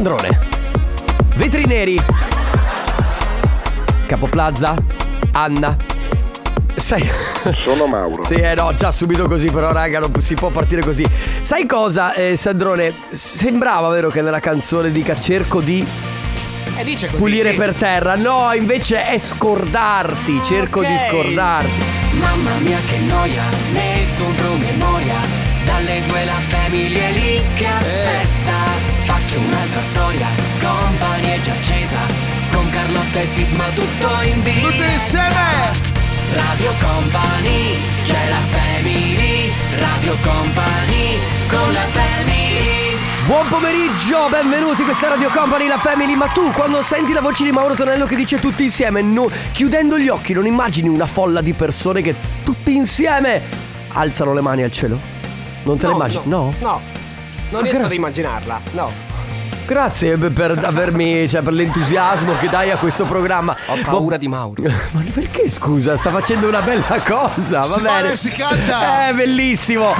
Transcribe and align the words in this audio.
Sandrone. 0.00 0.38
Vetri 1.36 1.66
neri. 1.66 2.00
Capoplaza. 4.06 4.74
Anna. 5.32 5.76
Sai. 6.74 7.06
Sono 7.58 7.84
Mauro. 7.84 8.22
Sì, 8.24 8.36
eh 8.36 8.54
no, 8.54 8.72
già 8.74 8.92
subito 8.92 9.28
così, 9.28 9.50
però, 9.50 9.72
raga, 9.72 9.98
non 9.98 10.10
si 10.22 10.32
può 10.32 10.48
partire 10.48 10.80
così. 10.80 11.04
Sai 11.42 11.66
cosa, 11.66 12.14
eh, 12.14 12.34
Sandrone? 12.34 12.94
Sembrava 13.10 13.90
vero 13.90 14.08
che 14.08 14.22
nella 14.22 14.40
canzone 14.40 14.90
dica 14.90 15.20
cerco 15.20 15.60
di 15.60 15.86
E 16.78 16.82
dice 16.84 17.08
così. 17.08 17.18
pulire 17.18 17.50
sì. 17.50 17.58
per 17.58 17.74
terra. 17.74 18.14
No, 18.14 18.54
invece 18.54 19.04
è 19.04 19.18
scordarti. 19.18 20.40
Cerco 20.42 20.78
ok. 20.78 20.86
di 20.86 20.96
scordarti. 20.96 21.84
Mamma 22.18 22.56
mia 22.60 22.78
che 22.88 22.96
noia, 23.00 23.44
metto 23.72 24.24
un 24.24 24.34
promemoria 24.34 25.16
Dalle 25.66 26.02
due 26.06 26.24
la 26.24 26.40
famiglia 26.48 27.08
lì 27.10 27.40
che 27.54 27.66
aspetta 27.66 28.59
Faccio 29.30 29.46
un'altra 29.46 29.82
storia, 29.84 30.26
company 30.60 31.28
è 31.28 31.40
già 31.42 31.52
accesa 31.52 31.98
Con 32.50 32.68
Carlotta 32.70 33.20
e 33.20 33.26
Sisma 33.26 33.62
tutto 33.68 34.08
in 34.22 34.42
diretta 34.42 34.66
Tutti 34.66 34.92
insieme! 34.92 35.70
Radio 36.34 36.72
Company, 36.80 37.76
c'è 38.06 38.28
la 38.28 38.40
family 38.50 39.52
Radio 39.78 40.16
Company, 40.20 41.18
con 41.48 41.72
la 41.72 41.86
family 41.92 42.96
Buon 43.26 43.46
pomeriggio, 43.46 44.28
benvenuti, 44.30 44.82
questa 44.82 45.06
è 45.06 45.08
Radio 45.10 45.30
Company, 45.30 45.68
la 45.68 45.78
Family. 45.78 46.16
Ma 46.16 46.26
tu, 46.26 46.50
quando 46.50 46.82
senti 46.82 47.12
la 47.12 47.20
voce 47.20 47.44
di 47.44 47.52
Mauro 47.52 47.74
Tonello 47.76 48.06
che 48.06 48.16
dice 48.16 48.40
tutti 48.40 48.64
insieme, 48.64 49.00
no- 49.00 49.30
chiudendo 49.52 49.96
gli 49.96 50.08
occhi, 50.08 50.32
non 50.32 50.46
immagini 50.46 50.88
una 50.88 51.06
folla 51.06 51.40
di 51.40 51.52
persone 51.52 52.02
che 52.02 52.16
tutti 52.42 52.74
insieme 52.74 53.40
alzano 53.92 54.34
le 54.34 54.40
mani 54.40 54.64
al 54.64 54.72
cielo? 54.72 54.98
Non 55.62 55.76
te 55.78 55.82
le 55.86 55.90
No, 55.92 55.98
immagini? 55.98 56.22
No. 56.24 56.52
No. 56.58 56.80
Non 57.50 57.60
Ah, 57.60 57.62
riesco 57.62 57.78
gra- 57.78 57.86
ad 57.86 57.92
immaginarla. 57.92 58.60
No. 58.72 59.09
Grazie 59.70 60.16
per- 60.16 60.58
avermi, 60.64 61.28
cioè 61.28 61.42
per 61.42 61.52
l'entusiasmo 61.52 62.36
che 62.40 62.48
dai 62.48 62.72
a 62.72 62.76
questo 62.76 63.04
programma. 63.04 63.56
Ho 63.66 63.76
paura 63.84 64.16
di 64.16 64.26
Mauro. 64.26 64.64
Ma 64.90 65.00
perché 65.14 65.48
scusa? 65.48 65.96
Sta 65.96 66.10
facendo 66.10 66.48
una 66.48 66.60
bella 66.60 67.00
cosa, 67.06 67.58
va 67.60 67.64
Si 67.64 67.80
bene. 67.80 68.16
si 68.16 68.30
canta. 68.30 69.06
È 69.06 69.14
bellissimo. 69.14 69.94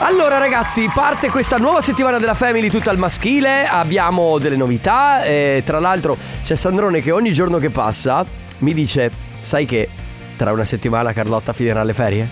Allora 0.00 0.36
ragazzi, 0.36 0.90
parte 0.92 1.30
questa 1.30 1.56
nuova 1.56 1.80
settimana 1.80 2.18
della 2.18 2.34
Family 2.34 2.68
tutta 2.68 2.90
al 2.90 2.98
maschile, 2.98 3.66
abbiamo 3.66 4.36
delle 4.36 4.56
novità, 4.56 5.24
e 5.24 5.62
tra 5.64 5.80
l'altro 5.80 6.14
c'è 6.44 6.54
Sandrone 6.54 7.00
che 7.00 7.10
ogni 7.10 7.32
giorno 7.32 7.56
che 7.56 7.70
passa 7.70 8.22
mi 8.58 8.74
dice, 8.74 9.10
sai 9.40 9.64
che 9.64 9.88
tra 10.36 10.52
una 10.52 10.64
settimana 10.66 11.14
Carlotta 11.14 11.54
finirà 11.54 11.82
le 11.84 11.94
ferie? 11.94 12.28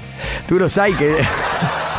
Tu 0.47 0.59
lo 0.59 0.69
sai 0.69 0.95
che 0.95 1.25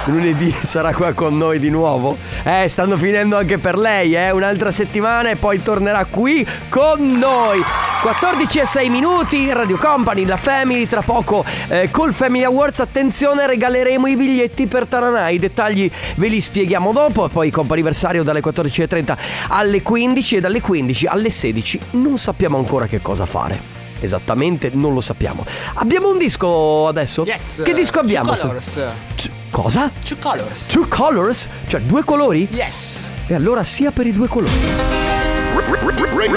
lunedì 0.06 0.52
sarà 0.64 0.94
qua 0.94 1.14
con 1.14 1.38
noi 1.38 1.59
di 1.59 1.70
nuovo? 1.70 2.17
Eh, 2.44 2.67
stanno 2.67 2.98
finendo 2.98 3.38
anche 3.38 3.58
per 3.58 3.78
lei, 3.78 4.16
eh, 4.16 4.31
un'altra 4.31 4.72
settimana 4.72 5.30
e 5.30 5.36
poi 5.36 5.62
tornerà 5.62 6.06
qui 6.06 6.45
con 6.70 7.17
noi. 7.17 7.64
14 8.02 8.59
e 8.59 8.66
6 8.67 8.89
minuti, 8.89 9.52
Radio 9.52 9.78
Company, 9.78 10.25
la 10.25 10.38
Family, 10.38 10.88
tra 10.88 11.02
poco 11.02 11.44
eh, 11.70 11.89
col 11.89 12.14
Family 12.14 12.44
Awards, 12.44 12.80
attenzione, 12.80 13.47
regaleremo 13.47 14.06
i 14.06 14.16
biglietti 14.16 14.67
per 14.67 14.86
Taranà, 14.86 15.30
i 15.30 15.39
dettagli 15.39 15.89
ve 16.16 16.28
li 16.28 16.40
spieghiamo 16.40 16.92
dopo, 16.92 17.28
poi 17.28 17.50
comp'anniversario 17.50 18.22
dalle 18.22 18.42
14.30 18.42 19.17
alle 19.47 19.81
15 19.81 20.36
e 20.36 20.40
dalle 20.40 20.62
15 20.62 21.08
alle 21.08 21.30
16 21.31 21.80
non 21.92 22.17
sappiamo 22.17 22.58
ancora 22.58 22.86
che 22.86 23.02
cosa 23.02 23.25
fare. 23.25 23.73
Esattamente, 24.00 24.69
non 24.73 24.94
lo 24.94 25.02
sappiamo. 25.02 25.44
Abbiamo 25.75 26.09
un 26.09 26.17
disco 26.17 26.88
adesso? 26.88 27.23
Yes. 27.25 27.62
Che 27.64 27.73
disco 27.73 28.00
abbiamo? 28.00 28.34
Two 28.34 28.47
colors. 28.47 28.81
C- 29.16 29.30
cosa? 29.50 29.92
Two 30.04 30.18
colors. 30.18 30.68
Two 30.68 30.88
colors? 30.88 31.50
Cioè 31.68 31.82
due 31.82 32.04
colori? 32.04 32.48
Yes. 32.52 33.10
E 33.28 33.34
allora 33.34 33.64
sia 33.64 33.92
per 33.92 34.08
i 34.08 34.12
due 34.12 34.28
colori. 34.28 34.54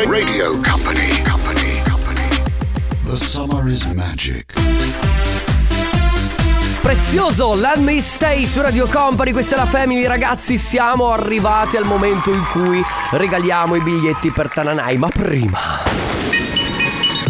Radio 0.06 0.60
Company. 0.60 1.22
Company. 1.22 1.82
Company. 1.88 2.42
The 3.04 3.16
summer 3.16 3.68
is 3.68 3.84
magic. 3.86 4.54
Prezioso, 6.80 7.54
Let 7.54 7.76
Me 7.76 8.00
Stay 8.00 8.46
su 8.46 8.60
Radio 8.62 8.86
Company, 8.86 9.32
questa 9.32 9.56
è 9.56 9.58
la 9.58 9.66
Family 9.66 10.06
ragazzi, 10.06 10.56
siamo 10.56 11.12
arrivati 11.12 11.76
al 11.76 11.84
momento 11.84 12.30
in 12.32 12.44
cui 12.50 12.82
regaliamo 13.10 13.74
i 13.74 13.82
biglietti 13.82 14.30
per 14.30 14.48
Tananai, 14.48 14.96
ma 14.96 15.08
prima... 15.08 16.37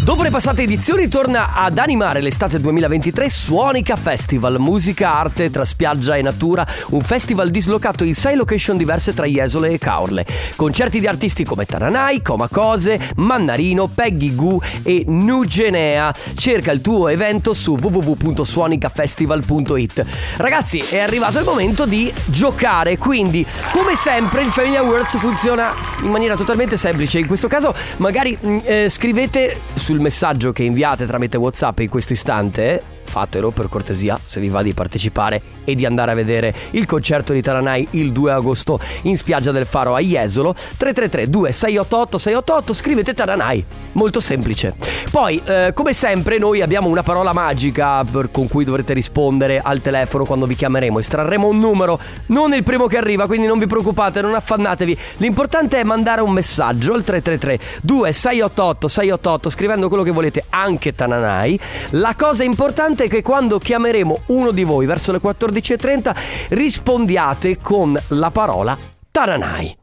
Dopo 0.09 0.23
le 0.23 0.31
passate 0.31 0.63
edizioni 0.63 1.07
torna 1.07 1.53
ad 1.53 1.77
animare 1.77 2.19
l'estate 2.19 2.59
2023 2.59 3.29
Suonica 3.29 3.95
Festival, 3.95 4.57
musica, 4.57 5.13
arte 5.13 5.51
tra 5.51 5.63
spiaggia 5.63 6.15
e 6.15 6.23
natura, 6.23 6.65
un 6.89 7.01
festival 7.01 7.51
dislocato 7.51 8.03
in 8.03 8.15
sei 8.15 8.35
location 8.35 8.75
diverse 8.75 9.13
tra 9.13 9.27
Jesole 9.27 9.69
e 9.69 9.77
Caorle. 9.77 10.25
Concerti 10.55 10.99
di 10.99 11.05
artisti 11.05 11.43
come 11.43 11.65
Taranai, 11.65 12.23
Coma 12.23 12.47
Cose, 12.47 12.99
Mannarino, 13.17 13.85
Peggy 13.85 14.33
Goo 14.33 14.59
e 14.81 15.03
Nugenea. 15.05 16.11
Cerca 16.33 16.71
il 16.71 16.81
tuo 16.81 17.07
evento 17.07 17.53
su 17.53 17.77
www.suonicafestival.it. 17.79 20.05
Ragazzi, 20.37 20.79
è 20.89 20.97
arrivato 20.97 21.37
il 21.37 21.45
momento 21.45 21.85
di 21.85 22.11
giocare, 22.25 22.97
quindi 22.97 23.45
come 23.71 23.95
sempre 23.95 24.41
il 24.41 24.49
Family 24.49 24.77
Awards 24.77 25.19
funziona 25.19 25.71
in 26.01 26.09
maniera 26.09 26.35
totalmente 26.35 26.77
semplice. 26.77 27.19
In 27.19 27.27
questo 27.27 27.47
caso 27.47 27.75
magari 27.97 28.35
mh, 28.41 28.57
eh, 28.63 28.89
scrivete 28.89 29.59
sul 29.75 29.97
messaggio 29.99 30.51
che 30.51 30.63
inviate 30.63 31.05
tramite 31.05 31.37
WhatsApp 31.37 31.79
in 31.79 31.89
questo 31.89 32.13
istante. 32.13 32.98
Fatelo 33.09 33.49
per 33.49 33.67
cortesia 33.67 34.19
se 34.21 34.39
vi 34.39 34.49
va 34.49 34.61
di 34.61 34.73
partecipare 34.73 35.41
e 35.65 35.75
di 35.75 35.85
andare 35.85 36.11
a 36.11 36.13
vedere 36.13 36.53
il 36.71 36.85
concerto 36.85 37.33
di 37.33 37.41
Taranai 37.41 37.87
il 37.91 38.11
2 38.11 38.31
agosto 38.31 38.79
in 39.03 39.17
spiaggia 39.17 39.51
del 39.51 39.65
Faro 39.65 39.95
a 39.95 39.99
Jesolo 39.99 40.53
333 40.53 41.29
2688 41.29 42.17
688 42.17 42.73
scrivete 42.73 43.13
Taranai. 43.13 43.65
Molto 43.93 44.19
semplice. 44.19 44.75
Poi 45.09 45.41
eh, 45.43 45.71
come 45.73 45.93
sempre 45.93 46.37
noi 46.37 46.61
abbiamo 46.61 46.87
una 46.87 47.03
parola 47.03 47.33
magica 47.33 48.03
per- 48.03 48.29
con 48.31 48.47
cui 48.47 48.63
dovrete 48.63 48.93
rispondere 48.93 49.59
al 49.59 49.81
telefono 49.81 50.25
quando 50.25 50.45
vi 50.45 50.55
chiameremo. 50.55 50.99
Estrarremo 50.99 51.47
un 51.47 51.57
numero 51.57 51.99
non 52.27 52.53
il 52.53 52.63
primo 52.63 52.85
che 52.85 52.97
arriva 52.97 53.25
quindi 53.25 53.47
non 53.47 53.57
vi 53.57 53.65
preoccupate 53.65 54.21
non 54.21 54.35
affannatevi. 54.35 54.97
L'importante 55.17 55.79
è 55.79 55.83
mandare 55.83 56.21
un 56.21 56.31
messaggio 56.31 56.93
al 56.93 57.03
333 57.03 57.59
2688 57.81 58.87
688 58.87 59.49
scrivendo 59.49 59.87
quello 59.87 60.03
che 60.03 60.11
volete 60.11 60.45
anche 60.49 60.93
Tananai 60.93 61.59
la 61.91 62.13
cosa 62.17 62.43
importante 62.43 62.98
è 63.03 63.09
che 63.09 63.21
quando 63.21 63.59
chiameremo 63.59 64.21
uno 64.27 64.51
di 64.51 64.63
voi 64.63 64.85
verso 64.85 65.11
le 65.11 65.19
14.30 65.21 66.15
rispondiate 66.49 67.59
con 67.61 67.99
la 68.09 68.31
parola 68.31 68.77
Tananai 69.11 69.78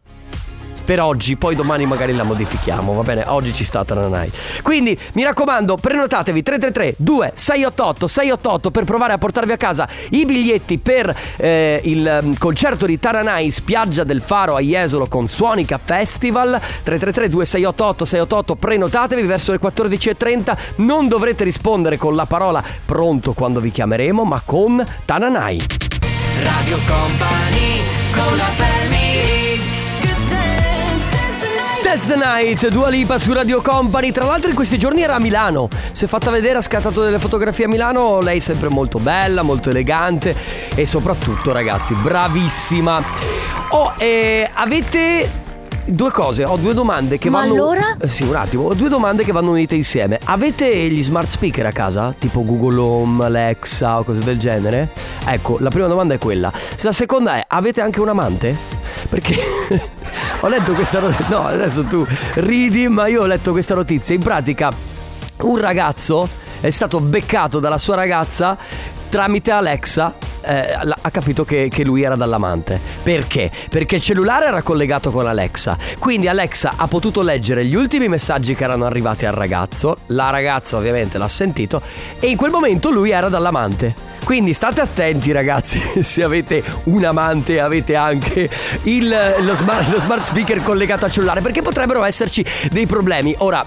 per 0.86 1.00
oggi, 1.00 1.36
poi 1.36 1.56
domani 1.56 1.84
magari 1.84 2.14
la 2.14 2.22
modifichiamo, 2.22 2.94
va 2.94 3.02
bene? 3.02 3.24
Oggi 3.26 3.52
ci 3.52 3.64
sta 3.64 3.84
Tananai. 3.84 4.30
Quindi 4.62 4.96
mi 5.14 5.24
raccomando, 5.24 5.76
prenotatevi 5.76 6.42
333 6.42 6.94
2688 6.96 8.06
688 8.06 8.70
per 8.70 8.84
provare 8.84 9.12
a 9.12 9.18
portarvi 9.18 9.52
a 9.52 9.56
casa 9.56 9.88
i 10.10 10.24
biglietti 10.24 10.78
per 10.78 11.14
eh, 11.38 11.80
il 11.84 12.20
mm, 12.22 12.32
concerto 12.38 12.86
di 12.86 13.00
Taranai 13.00 13.46
in 13.46 13.52
spiaggia 13.52 14.04
del 14.04 14.22
Faro 14.22 14.54
a 14.54 14.60
Jesolo 14.60 15.06
con 15.08 15.26
Suonica 15.26 15.76
Festival 15.76 16.50
333 16.50 17.28
2688 17.30 18.04
688 18.04 18.54
prenotatevi 18.54 19.22
verso 19.22 19.50
le 19.50 19.58
14.30 19.60 20.56
non 20.76 21.08
dovrete 21.08 21.42
rispondere 21.42 21.96
con 21.96 22.14
la 22.14 22.26
parola 22.26 22.62
pronto 22.84 23.32
quando 23.32 23.58
vi 23.58 23.72
chiameremo 23.72 24.24
ma 24.24 24.40
con 24.44 24.84
Tananai 25.04 25.60
Radio 26.42 26.78
Company, 26.86 27.80
con 28.12 28.36
la 28.36 28.44
family 28.56 29.05
The 32.04 32.16
Night, 32.16 32.68
Dua 32.68 32.88
Lipa 32.88 33.18
su 33.18 33.32
Radio 33.32 33.62
Company. 33.62 34.12
Tra 34.12 34.24
l'altro 34.24 34.50
in 34.50 34.54
questi 34.54 34.76
giorni 34.78 35.02
era 35.02 35.14
a 35.14 35.18
Milano. 35.18 35.68
Si 35.92 36.04
è 36.04 36.08
fatta 36.08 36.30
vedere, 36.30 36.58
ha 36.58 36.60
scattato 36.60 37.02
delle 37.02 37.18
fotografie 37.18 37.64
a 37.64 37.68
Milano. 37.68 38.20
Lei 38.20 38.36
è 38.36 38.40
sempre 38.40 38.68
molto 38.68 38.98
bella, 38.98 39.42
molto 39.42 39.70
elegante 39.70 40.34
e 40.74 40.84
soprattutto, 40.84 41.52
ragazzi, 41.52 41.94
bravissima. 41.94 43.02
Oh, 43.70 43.94
eh, 43.96 44.48
avete 44.52 45.44
due 45.86 46.10
cose, 46.10 46.44
ho 46.44 46.56
due 46.56 46.74
domande 46.74 47.16
che 47.16 47.30
Ma 47.30 47.40
vanno 47.40 47.54
allora? 47.54 47.96
Eh, 48.00 48.08
Sì, 48.08 48.24
un 48.24 48.34
attimo, 48.34 48.64
ho 48.64 48.74
due 48.74 48.88
domande 48.88 49.24
che 49.24 49.32
vanno 49.32 49.50
unite 49.50 49.74
insieme. 49.74 50.18
Avete 50.24 50.68
gli 50.88 51.02
smart 51.02 51.28
speaker 51.28 51.66
a 51.66 51.72
casa? 51.72 52.14
Tipo 52.18 52.44
Google 52.44 52.78
Home, 52.78 53.24
Alexa 53.24 53.98
o 53.98 54.04
cose 54.04 54.22
del 54.22 54.38
genere? 54.38 54.90
Ecco, 55.24 55.56
la 55.60 55.70
prima 55.70 55.86
domanda 55.86 56.14
è 56.14 56.18
quella. 56.18 56.52
La 56.82 56.92
seconda 56.92 57.36
è, 57.36 57.44
avete 57.46 57.80
anche 57.80 58.00
un 58.00 58.08
amante? 58.08 58.56
Perché 59.08 59.38
ho 60.40 60.48
letto 60.48 60.72
questa 60.72 61.00
notizia. 61.00 61.26
No, 61.28 61.46
adesso 61.46 61.84
tu 61.84 62.06
ridi, 62.34 62.88
ma 62.88 63.06
io 63.06 63.22
ho 63.22 63.26
letto 63.26 63.52
questa 63.52 63.74
notizia. 63.74 64.14
In 64.14 64.22
pratica, 64.22 64.70
un 65.42 65.58
ragazzo 65.58 66.28
è 66.60 66.70
stato 66.70 67.00
beccato 67.00 67.60
dalla 67.60 67.78
sua 67.78 67.94
ragazza 67.94 68.56
tramite 69.08 69.50
Alexa 69.50 70.14
eh, 70.46 70.78
ha 71.00 71.10
capito 71.10 71.44
che, 71.44 71.68
che 71.68 71.84
lui 71.84 72.02
era 72.02 72.16
dall'amante. 72.16 72.80
Perché? 73.02 73.50
Perché 73.68 73.96
il 73.96 74.02
cellulare 74.02 74.46
era 74.46 74.62
collegato 74.62 75.10
con 75.10 75.26
Alexa. 75.26 75.76
Quindi 75.98 76.28
Alexa 76.28 76.74
ha 76.76 76.86
potuto 76.86 77.22
leggere 77.22 77.64
gli 77.64 77.74
ultimi 77.74 78.08
messaggi 78.08 78.54
che 78.54 78.64
erano 78.64 78.86
arrivati 78.86 79.26
al 79.26 79.32
ragazzo. 79.32 79.98
La 80.06 80.30
ragazza 80.30 80.76
ovviamente 80.76 81.18
l'ha 81.18 81.28
sentito 81.28 81.80
e 82.20 82.28
in 82.28 82.36
quel 82.36 82.50
momento 82.50 82.90
lui 82.90 83.10
era 83.10 83.28
dall'amante. 83.28 84.14
Quindi 84.24 84.52
state 84.54 84.80
attenti 84.80 85.30
ragazzi, 85.30 85.80
se 86.02 86.22
avete 86.24 86.62
un 86.84 87.04
amante 87.04 87.60
avete 87.60 87.94
anche 87.94 88.50
il- 88.82 89.34
lo, 89.40 89.54
smart, 89.54 89.88
lo 89.92 90.00
smart 90.00 90.22
speaker 90.24 90.62
collegato 90.62 91.04
al 91.04 91.12
cellulare, 91.12 91.40
perché 91.40 91.62
potrebbero 91.62 92.02
esserci 92.02 92.44
dei 92.70 92.86
problemi. 92.86 93.34
Ora, 93.38 93.64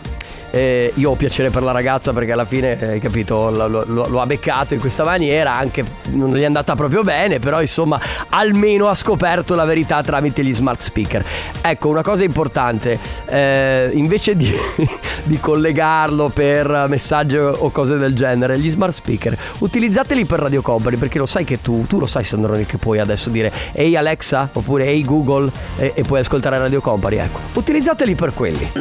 eh, 0.51 0.91
io 0.95 1.11
ho 1.11 1.15
piacere 1.15 1.49
per 1.49 1.63
la 1.63 1.71
ragazza 1.71 2.13
perché 2.13 2.31
alla 2.31 2.45
fine, 2.45 2.77
eh, 2.95 2.99
capito, 2.99 3.49
lo, 3.49 3.67
lo- 3.67 4.07
lo- 4.07 4.21
ha 4.21 4.25
beccato 4.25 4.73
in 4.73 4.79
questa 4.79 5.03
maniera, 5.03 5.53
anche 5.55 5.83
non 6.11 6.33
gli 6.35 6.41
è 6.41 6.45
andata 6.45 6.75
proprio 6.75 7.03
bene, 7.03 7.39
però 7.39 7.61
insomma 7.61 7.99
almeno 8.29 8.87
ha 8.87 8.95
scoperto 8.95 9.55
la 9.55 9.65
verità 9.65 10.01
tramite 10.01 10.43
gli 10.43 10.53
smart 10.53 10.81
speaker. 10.81 11.23
Ecco, 11.61 11.89
una 11.89 12.01
cosa 12.01 12.23
importante, 12.23 12.97
eh, 13.25 13.89
invece 13.93 14.35
di, 14.35 14.53
di 15.23 15.39
collegarlo 15.39 16.29
per 16.29 16.85
messaggio 16.87 17.55
o 17.59 17.69
cose 17.71 17.97
del 17.97 18.13
genere, 18.15 18.57
gli 18.59 18.69
smart 18.69 18.93
speaker, 18.93 19.37
utilizzateli 19.59 20.25
per 20.25 20.39
Radio 20.39 20.61
Company 20.61 20.97
perché 20.97 21.17
lo 21.17 21.25
sai 21.25 21.43
che 21.43 21.61
tu, 21.61 21.85
tu 21.87 21.99
lo 21.99 22.05
sai 22.05 22.23
Sandrone 22.23 22.65
che 22.65 22.77
puoi 22.77 22.99
adesso 22.99 23.29
dire 23.29 23.51
Ehi 23.73 23.95
Alexa 23.95 24.49
oppure 24.53 24.85
Ehi 24.87 25.03
Google 25.03 25.51
e, 25.77 25.91
e 25.95 26.03
puoi 26.03 26.19
ascoltare 26.19 26.57
Radio 26.57 26.81
Company, 26.81 27.17
ecco, 27.17 27.39
utilizzateli 27.53 28.15
per 28.15 28.33
quelli. 28.33 28.71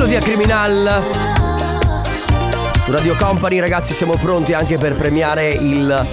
Melodia 0.00 0.20
Criminal 0.20 1.02
su 2.84 2.90
Radio 2.90 3.14
Company 3.16 3.58
ragazzi 3.58 3.92
siamo 3.92 4.14
pronti 4.14 4.54
anche 4.54 4.78
per 4.78 4.96
premiare 4.96 5.48
il 5.52 6.06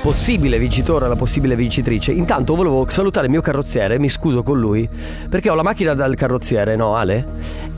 possibile 0.00 0.58
vincitore, 0.58 1.06
la 1.08 1.14
possibile 1.14 1.54
vincitrice. 1.54 2.10
Intanto 2.10 2.54
volevo 2.54 2.88
salutare 2.88 3.26
il 3.26 3.32
mio 3.32 3.42
carrozziere, 3.42 3.98
mi 3.98 4.08
scuso 4.08 4.42
con 4.42 4.58
lui 4.58 4.88
perché 5.28 5.50
ho 5.50 5.54
la 5.54 5.62
macchina 5.62 5.92
dal 5.92 6.14
carrozziere, 6.14 6.74
no 6.74 6.96
Ale? 6.96 7.26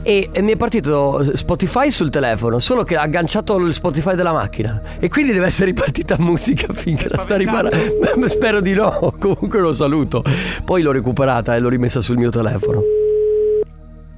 E, 0.03 0.29
e 0.31 0.41
mi 0.41 0.53
è 0.53 0.55
partito 0.55 1.35
Spotify 1.35 1.91
sul 1.91 2.11
telefono, 2.11 2.59
solo 2.59 2.85
che 2.85 2.95
ha 2.95 3.01
agganciato 3.01 3.57
il 3.57 3.73
Spotify 3.73 4.15
della 4.15 4.31
macchina 4.31 4.81
e 4.99 5.09
quindi 5.09 5.33
deve 5.33 5.47
essere 5.47 5.65
ripartita 5.71 6.15
musica 6.17 6.71
finché 6.71 7.09
la 7.09 7.17
sta 7.17 7.35
riparando. 7.35 7.75
Spero 8.29 8.61
di 8.61 8.71
no, 8.71 9.13
comunque 9.19 9.59
lo 9.59 9.73
saluto. 9.73 10.23
Poi 10.63 10.81
l'ho 10.81 10.93
recuperata 10.93 11.57
e 11.57 11.59
l'ho 11.59 11.67
rimessa 11.67 11.99
sul 11.99 12.15
mio 12.15 12.29
telefono. 12.29 12.81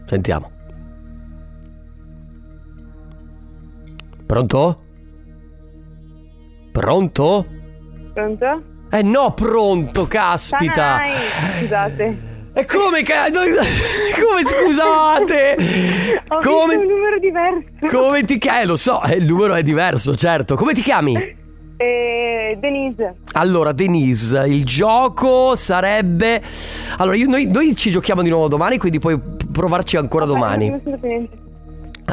Sentiamo. 0.06 0.58
Pronto? 4.30 4.78
Pronto? 6.72 7.46
Pronto? 8.14 8.62
Eh 8.92 9.02
no, 9.02 9.34
pronto, 9.34 10.06
caspita. 10.06 10.98
Dai, 10.98 11.14
scusate. 11.62 12.18
E 12.54 12.66
come 12.66 13.02
ca- 13.02 13.26
Come 13.34 14.44
scusate? 14.46 15.56
Ho 16.28 16.40
Come 16.42 16.76
un 16.76 16.84
numero 16.86 17.18
diverso. 17.18 17.98
Come 17.98 18.22
ti 18.24 18.38
chiami? 18.38 18.62
Eh, 18.62 18.66
lo 18.66 18.76
so, 18.76 19.02
eh, 19.02 19.16
il 19.16 19.26
numero 19.26 19.56
è 19.56 19.64
diverso, 19.64 20.16
certo. 20.16 20.56
Come 20.56 20.74
ti 20.74 20.82
chiami? 20.82 21.16
Eh, 21.78 22.56
Denise. 22.60 23.16
Allora, 23.32 23.72
Denise, 23.72 24.46
il 24.48 24.64
gioco 24.64 25.56
sarebbe. 25.56 26.40
Allora, 26.98 27.16
io- 27.16 27.28
noi, 27.28 27.48
noi 27.48 27.76
ci 27.76 27.90
giochiamo 27.90 28.22
di 28.22 28.30
nuovo 28.30 28.48
domani, 28.48 28.78
quindi 28.78 29.00
puoi 29.00 29.20
provarci 29.52 29.98
ancora 29.98 30.26
domani. 30.26 30.80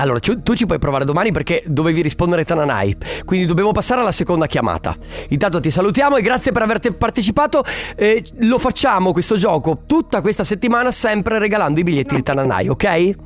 Allora, 0.01 0.19
tu 0.19 0.55
ci 0.55 0.67
puoi 0.67 0.79
provare 0.79 1.05
domani 1.05 1.33
perché 1.33 1.63
dovevi 1.67 2.03
rispondere 2.03 2.45
Tananai. 2.45 2.97
Quindi 3.25 3.47
dobbiamo 3.47 3.73
passare 3.73 4.01
alla 4.01 4.13
seconda 4.13 4.47
chiamata. 4.47 4.97
Intanto 5.29 5.61
ti 5.61 5.71
salutiamo 5.71 6.17
e 6.17 6.23
grazie 6.23 6.53
per 6.53 6.63
aver 6.63 6.81
partecipato. 6.93 7.65
Eh, 7.95 8.25
lo 8.41 8.59
facciamo 8.59 9.13
questo 9.13 9.37
gioco 9.37 9.83
tutta 9.87 10.21
questa 10.21 10.45
settimana, 10.45 10.91
sempre 10.91 11.39
regalando 11.39 11.81
i 11.81 11.83
biglietti 11.83 12.15
di 12.15 12.23
Tananai, 12.23 12.69
ok? 12.69 13.26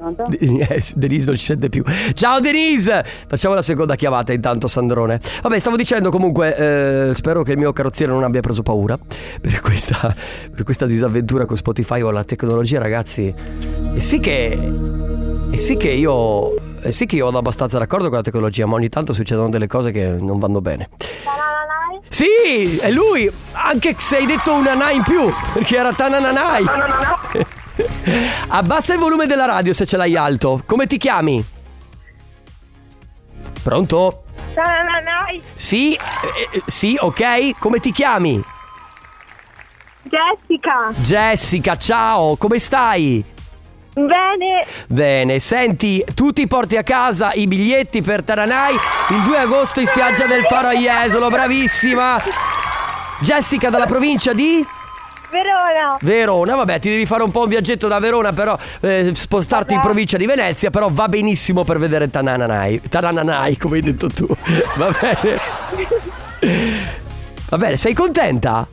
Pronto? 0.00 0.24
Eh, 0.30 0.82
Denise 0.94 1.26
non 1.26 1.36
ci 1.36 1.44
sente 1.44 1.68
più. 1.68 1.84
Ciao 2.14 2.40
Denise! 2.40 3.04
Facciamo 3.04 3.54
la 3.54 3.60
seconda 3.60 3.96
chiamata 3.96 4.32
intanto, 4.32 4.66
Sandrone. 4.66 5.20
Vabbè, 5.42 5.58
stavo 5.58 5.76
dicendo 5.76 6.08
comunque, 6.08 6.56
eh, 7.08 7.12
spero 7.12 7.42
che 7.42 7.52
il 7.52 7.58
mio 7.58 7.70
carrozziere 7.74 8.10
non 8.10 8.24
abbia 8.24 8.40
preso 8.40 8.62
paura 8.62 8.98
per 9.42 9.60
questa, 9.60 10.16
per 10.54 10.62
questa 10.64 10.86
disavventura 10.86 11.44
con 11.44 11.54
Spotify 11.54 12.00
o 12.00 12.10
la 12.10 12.24
tecnologia, 12.24 12.78
ragazzi. 12.78 13.34
E 13.94 14.00
sì 14.00 14.20
che. 14.20 14.58
E 15.50 15.58
sì 15.58 15.76
che 15.76 15.90
io. 15.90 16.54
E 16.80 16.90
sì 16.92 17.04
che 17.04 17.16
io 17.16 17.26
vado 17.26 17.36
abbastanza 17.36 17.76
d'accordo 17.76 18.08
con 18.08 18.16
la 18.16 18.22
tecnologia, 18.22 18.64
ma 18.64 18.76
ogni 18.76 18.88
tanto 18.88 19.12
succedono 19.12 19.50
delle 19.50 19.66
cose 19.66 19.90
che 19.90 20.06
non 20.18 20.38
vanno 20.38 20.62
bene. 20.62 20.88
Sì, 22.08 22.78
è 22.80 22.90
lui! 22.90 23.30
Anche 23.52 23.94
se 23.98 24.16
hai 24.16 24.24
detto 24.24 24.54
una 24.54 24.72
na 24.72 24.92
in 24.92 25.02
più, 25.02 25.30
perché 25.52 25.76
era 25.76 25.92
Tanananai. 25.92 26.64
Abbassa 28.48 28.94
il 28.94 28.98
volume 28.98 29.26
della 29.26 29.46
radio 29.46 29.72
se 29.72 29.86
ce 29.86 29.96
l'hai 29.96 30.16
alto. 30.16 30.62
Come 30.66 30.86
ti 30.86 30.96
chiami? 30.96 31.44
Pronto? 33.62 34.24
Tananai. 34.54 35.42
Sì, 35.52 35.94
eh, 35.94 36.48
eh, 36.50 36.62
sì, 36.66 36.96
ok. 36.98 37.58
Come 37.58 37.78
ti 37.78 37.92
chiami? 37.92 38.42
Jessica. 40.02 40.88
Jessica, 41.02 41.76
ciao, 41.76 42.36
come 42.36 42.58
stai? 42.58 43.24
Bene. 43.92 44.66
Bene, 44.88 45.38
senti, 45.40 46.04
tu 46.14 46.32
ti 46.32 46.46
porti 46.46 46.76
a 46.76 46.82
casa 46.82 47.32
i 47.32 47.46
biglietti 47.46 48.02
per 48.02 48.22
Taranai 48.22 48.74
il 48.74 49.22
2 49.22 49.38
agosto 49.38 49.80
in 49.80 49.86
spiaggia 49.86 50.26
del 50.26 50.44
Faro 50.44 50.68
a 50.68 50.74
Jesolo, 50.74 51.28
bravissima! 51.28 52.22
Jessica 53.20 53.68
dalla 53.68 53.86
provincia 53.86 54.32
di 54.32 54.64
Verona. 55.30 55.96
Verona, 56.00 56.54
vabbè, 56.56 56.78
ti 56.80 56.90
devi 56.90 57.06
fare 57.06 57.22
un 57.22 57.30
po' 57.30 57.42
un 57.42 57.48
viaggetto 57.48 57.88
da 57.88 57.98
Verona, 57.98 58.32
però 58.32 58.58
eh, 58.80 59.12
spostarti 59.14 59.74
in 59.74 59.80
provincia 59.80 60.16
di 60.16 60.26
Venezia, 60.26 60.70
però 60.70 60.88
va 60.90 61.08
benissimo 61.08 61.64
per 61.64 61.78
vedere 61.78 62.10
Tananai. 62.10 62.82
Tananai, 62.88 63.56
come 63.56 63.76
hai 63.76 63.82
detto 63.82 64.08
tu. 64.08 64.26
Va 64.76 64.94
bene. 64.98 65.38
Va 67.48 67.56
bene, 67.56 67.76
sei 67.76 67.94
contenta? 67.94 68.66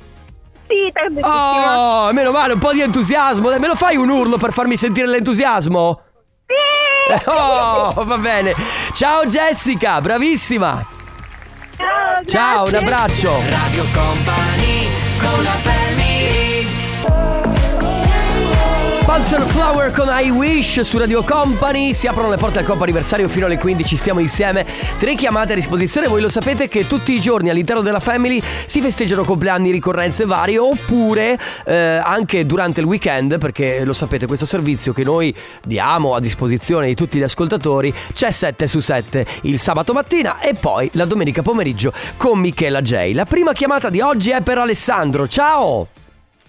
Sì, 0.67 0.91
tantissimo. 0.91 1.27
Oh, 1.27 2.11
meno 2.13 2.31
male, 2.31 2.53
un 2.53 2.59
po' 2.59 2.73
di 2.73 2.81
entusiasmo. 2.81 3.49
Me 3.49 3.67
lo 3.67 3.75
fai 3.75 3.95
un 3.95 4.09
urlo 4.09 4.37
per 4.37 4.51
farmi 4.51 4.77
sentire 4.77 5.07
l'entusiasmo? 5.07 6.01
Sì. 6.45 6.55
Oh, 7.25 8.03
va 8.03 8.17
bene. 8.17 8.53
Ciao 8.93 9.25
Jessica, 9.25 10.01
bravissima. 10.01 10.85
Ciao, 11.77 12.25
Ciao, 12.25 12.67
un 12.67 12.75
abbraccio. 12.75 13.31
Radio 13.49 13.85
Company 13.93 14.89
con 15.19 15.43
la 15.43 15.51
family 15.51 15.76
Panzer 19.17 19.41
Flower 19.41 19.91
con 19.91 20.07
I 20.11 20.29
Wish 20.29 20.81
su 20.81 20.99
Radio 20.99 21.23
Company. 21.23 21.95
Si 21.95 22.05
aprono 22.05 22.29
le 22.29 22.37
porte 22.37 22.59
al 22.59 22.65
compo 22.65 22.83
anniversario 22.83 23.27
fino 23.27 23.47
alle 23.47 23.57
15. 23.57 23.97
Stiamo 23.97 24.19
insieme. 24.19 24.63
Tre 24.99 25.15
chiamate 25.15 25.53
a 25.53 25.55
disposizione. 25.55 26.07
Voi 26.07 26.21
lo 26.21 26.29
sapete 26.29 26.67
che 26.67 26.85
tutti 26.85 27.13
i 27.13 27.19
giorni 27.19 27.49
all'interno 27.49 27.81
della 27.81 27.99
Family 27.99 28.39
si 28.67 28.79
festeggiano 28.79 29.23
compleanni, 29.23 29.71
ricorrenze 29.71 30.25
varie. 30.25 30.59
Oppure 30.59 31.35
eh, 31.65 31.75
anche 31.75 32.45
durante 32.45 32.81
il 32.81 32.85
weekend, 32.85 33.39
perché 33.39 33.83
lo 33.83 33.93
sapete, 33.93 34.27
questo 34.27 34.45
servizio 34.45 34.93
che 34.93 35.03
noi 35.03 35.35
diamo 35.65 36.13
a 36.13 36.19
disposizione 36.19 36.85
di 36.85 36.93
tutti 36.93 37.17
gli 37.17 37.23
ascoltatori 37.23 37.91
c'è 38.13 38.29
7 38.29 38.67
su 38.67 38.79
7 38.81 39.25
il 39.43 39.57
sabato 39.57 39.93
mattina 39.93 40.41
e 40.41 40.53
poi 40.53 40.91
la 40.93 41.05
domenica 41.05 41.41
pomeriggio 41.41 41.91
con 42.17 42.37
Michela 42.37 42.83
J. 42.83 43.13
La 43.15 43.25
prima 43.25 43.53
chiamata 43.53 43.89
di 43.89 43.99
oggi 43.99 44.29
è 44.29 44.41
per 44.41 44.59
Alessandro. 44.59 45.27
Ciao! 45.27 45.87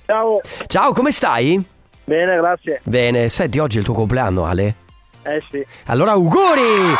Ciao, 0.04 0.40
Ciao, 0.66 0.92
come 0.92 1.12
stai? 1.12 1.76
Bene, 2.09 2.37
grazie. 2.37 2.81
Bene, 2.83 3.29
senti, 3.29 3.59
oggi 3.59 3.77
è 3.77 3.81
il 3.81 3.85
tuo 3.85 3.95
compleanno, 3.95 4.45
Ale? 4.45 4.75
Eh 5.23 5.43
sì, 5.50 5.65
Allora, 5.87 6.12
auguri! 6.12 6.95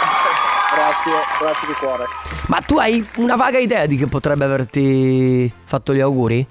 grazie, 0.75 1.13
grazie 1.41 1.67
di 1.67 1.73
cuore. 1.81 2.05
Ma 2.49 2.61
tu 2.61 2.79
hai 2.79 3.07
una 3.17 3.37
vaga 3.37 3.59
idea 3.59 3.87
di 3.87 3.97
che 3.97 4.07
potrebbe 4.07 4.45
averti 4.45 5.51
fatto 5.65 5.95
gli 5.95 6.01
auguri? 6.01 6.47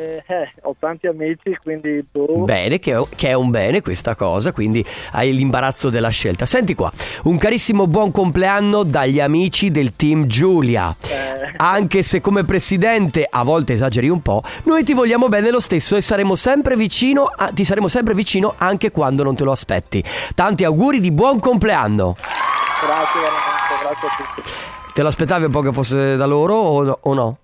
Eh, 0.00 0.22
eh, 0.26 0.52
ho 0.62 0.74
tanti 0.78 1.06
amici, 1.08 1.54
quindi 1.62 2.02
boh. 2.10 2.44
Bene, 2.44 2.78
che 2.78 2.96
è, 2.96 3.02
che 3.14 3.28
è 3.28 3.32
un 3.34 3.50
bene 3.50 3.82
questa 3.82 4.14
cosa, 4.14 4.50
quindi 4.52 4.82
hai 5.12 5.34
l'imbarazzo 5.34 5.90
della 5.90 6.08
scelta. 6.08 6.46
Senti 6.46 6.74
qua, 6.74 6.90
un 7.24 7.36
carissimo 7.36 7.86
buon 7.86 8.10
compleanno 8.10 8.82
dagli 8.82 9.20
amici 9.20 9.70
del 9.70 9.94
team 9.96 10.24
Giulia. 10.26 10.96
Eh, 11.02 11.28
Anche 11.58 12.02
se 12.02 12.20
come 12.22 12.44
presidente 12.44 13.26
a 13.28 13.42
volte 13.42 13.74
esageri 13.74 14.08
un 14.08 14.22
po', 14.22 14.42
noi 14.64 14.82
ti 14.84 14.94
vogliamo 14.94 15.28
bene 15.28 15.50
lo 15.50 15.60
stesso 15.60 15.96
e 15.96 16.00
saremo 16.00 16.34
sempre 16.34 16.74
vicino, 16.76 17.24
a- 17.24 17.50
ti 17.52 17.64
saremo 17.64 17.86
sempre 17.88 18.14
vicino 18.14 18.54
anche 18.56 18.90
quando 18.90 19.22
non 19.22 19.36
te 19.36 19.44
lo 19.44 19.52
aspetti. 19.52 20.02
Tanti 20.34 20.64
auguri 20.64 21.00
di 21.00 21.10
buon 21.12 21.38
compleanno. 21.40 22.16
grazie 22.16 23.20
veramente, 23.20 23.82
grazie 23.82 24.08
a 24.08 24.34
tutti. 24.34 24.48
Te 24.94 25.02
lo 25.02 25.08
aspettavi 25.08 25.44
un 25.44 25.50
po' 25.50 25.60
che 25.60 25.72
fosse 25.72 26.16
da 26.16 26.24
loro 26.26 26.54
o 26.54 26.82
no? 26.82 26.98
o 27.02 27.14
no? 27.14 27.36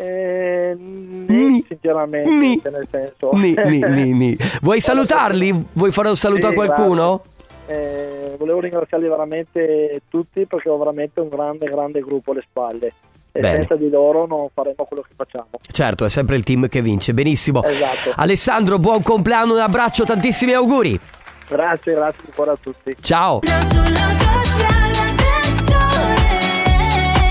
Eh, 0.00 0.74
Ni. 0.78 1.26
ni, 1.26 1.64
sinceramente, 1.68 2.28
Ni. 2.30 2.60
cioè, 2.62 2.72
nel 2.72 2.88
senso. 2.90 3.30
Ni, 3.32 3.54
ni, 3.64 3.80
ni, 3.80 4.12
ni. 4.12 4.36
Vuoi 4.62 4.80
salutarli? 4.80 5.66
Vuoi 5.72 5.92
fare 5.92 6.08
un 6.08 6.16
saluto 6.16 6.46
Sì, 6.46 6.52
a 6.52 6.54
qualcuno? 6.54 7.22
Eh, 7.66 8.34
volevo 8.38 8.60
ringraziarli 8.60 9.06
veramente 9.08 10.02
tutti 10.08 10.46
perché 10.46 10.68
ho 10.68 10.78
veramente 10.78 11.20
un 11.20 11.28
grande, 11.28 11.66
grande 11.66 12.00
gruppo 12.00 12.32
alle 12.32 12.42
spalle. 12.48 12.92
E 13.32 13.40
Bene. 13.40 13.56
senza 13.58 13.76
di 13.76 13.88
loro 13.88 14.26
non 14.26 14.48
faremo 14.52 14.84
quello 14.86 15.02
che 15.02 15.12
facciamo. 15.14 15.46
Certo, 15.70 16.04
è 16.04 16.08
sempre 16.08 16.34
il 16.36 16.42
team 16.42 16.66
che 16.66 16.82
vince, 16.82 17.14
benissimo. 17.14 17.62
Esatto. 17.62 18.12
Alessandro, 18.16 18.78
buon 18.78 19.02
compleanno, 19.02 19.52
un 19.54 19.60
abbraccio, 19.60 20.04
tantissimi 20.04 20.52
auguri. 20.52 20.98
Grazie, 21.46 21.94
grazie 21.94 22.24
cuore 22.34 22.50
a 22.52 22.56
tutti. 22.60 22.96
Ciao. 23.00 23.40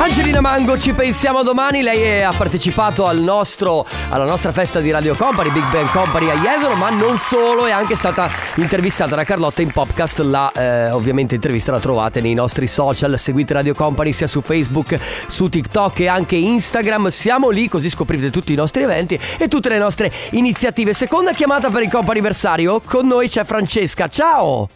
Angelina 0.01 0.39
Mango, 0.39 0.79
ci 0.79 0.93
pensiamo 0.93 1.43
domani. 1.43 1.81
Lei 1.81 2.23
ha 2.23 2.31
partecipato 2.31 3.05
al 3.05 3.19
nostro, 3.19 3.85
alla 4.07 4.23
nostra 4.23 4.53
festa 4.53 4.79
di 4.79 4.91
Radio 4.91 5.13
Company, 5.13 5.51
Big 5.51 5.69
Bang 5.69 5.91
Company 5.91 6.29
a 6.29 6.35
Jesolo, 6.35 6.75
ma 6.75 6.89
non 6.89 7.17
solo, 7.17 7.65
è 7.65 7.71
anche 7.71 7.95
stata 7.95 8.29
intervistata 8.55 9.15
da 9.15 9.25
Carlotta 9.25 9.61
in 9.61 9.71
podcast. 9.71 10.19
La 10.19 10.51
eh, 10.53 10.89
ovviamente 10.91 11.35
intervista 11.35 11.73
la 11.73 11.81
trovate 11.81 12.21
nei 12.21 12.33
nostri 12.33 12.65
social. 12.65 13.19
Seguite 13.19 13.53
Radio 13.53 13.73
Company 13.73 14.13
sia 14.13 14.25
su 14.25 14.39
Facebook, 14.39 14.97
su 15.27 15.49
TikTok 15.49 15.99
e 15.99 16.07
anche 16.07 16.37
Instagram. 16.37 17.09
Siamo 17.09 17.49
lì 17.49 17.67
così 17.67 17.89
scoprite 17.89 18.31
tutti 18.31 18.53
i 18.53 18.55
nostri 18.55 18.83
eventi 18.83 19.19
e 19.37 19.49
tutte 19.49 19.67
le 19.67 19.79
nostre 19.79 20.09
iniziative. 20.31 20.93
Seconda 20.93 21.33
chiamata 21.33 21.69
per 21.69 21.83
il 21.83 21.91
comp'anniversario. 21.91 22.79
Con 22.79 23.05
noi 23.05 23.27
c'è 23.27 23.43
Francesca. 23.43 24.07
Ciao! 24.07 24.69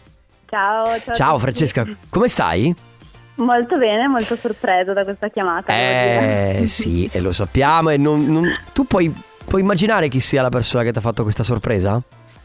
Ciao, 0.50 0.84
ciao. 1.02 1.14
Ciao. 1.14 1.38
Francesca, 1.38 1.86
come 2.10 2.28
stai? 2.28 2.92
Molto 3.36 3.76
bene, 3.78 4.06
molto 4.06 4.36
sorpresa 4.36 4.92
da 4.92 5.04
questa 5.04 5.28
chiamata. 5.28 5.72
Eh 5.72 6.62
sì, 6.66 7.08
e 7.12 7.20
lo 7.20 7.32
sappiamo. 7.32 7.90
E 7.90 7.96
non, 7.96 8.24
non- 8.26 8.52
tu 8.72 8.84
puoi, 8.84 9.12
puoi 9.44 9.60
immaginare 9.60 10.08
chi 10.08 10.20
sia 10.20 10.42
la 10.42 10.50
persona 10.50 10.84
che 10.84 10.92
ti 10.92 10.98
ha 10.98 11.02
fatto 11.02 11.22
questa 11.22 11.42
sorpresa? 11.42 12.00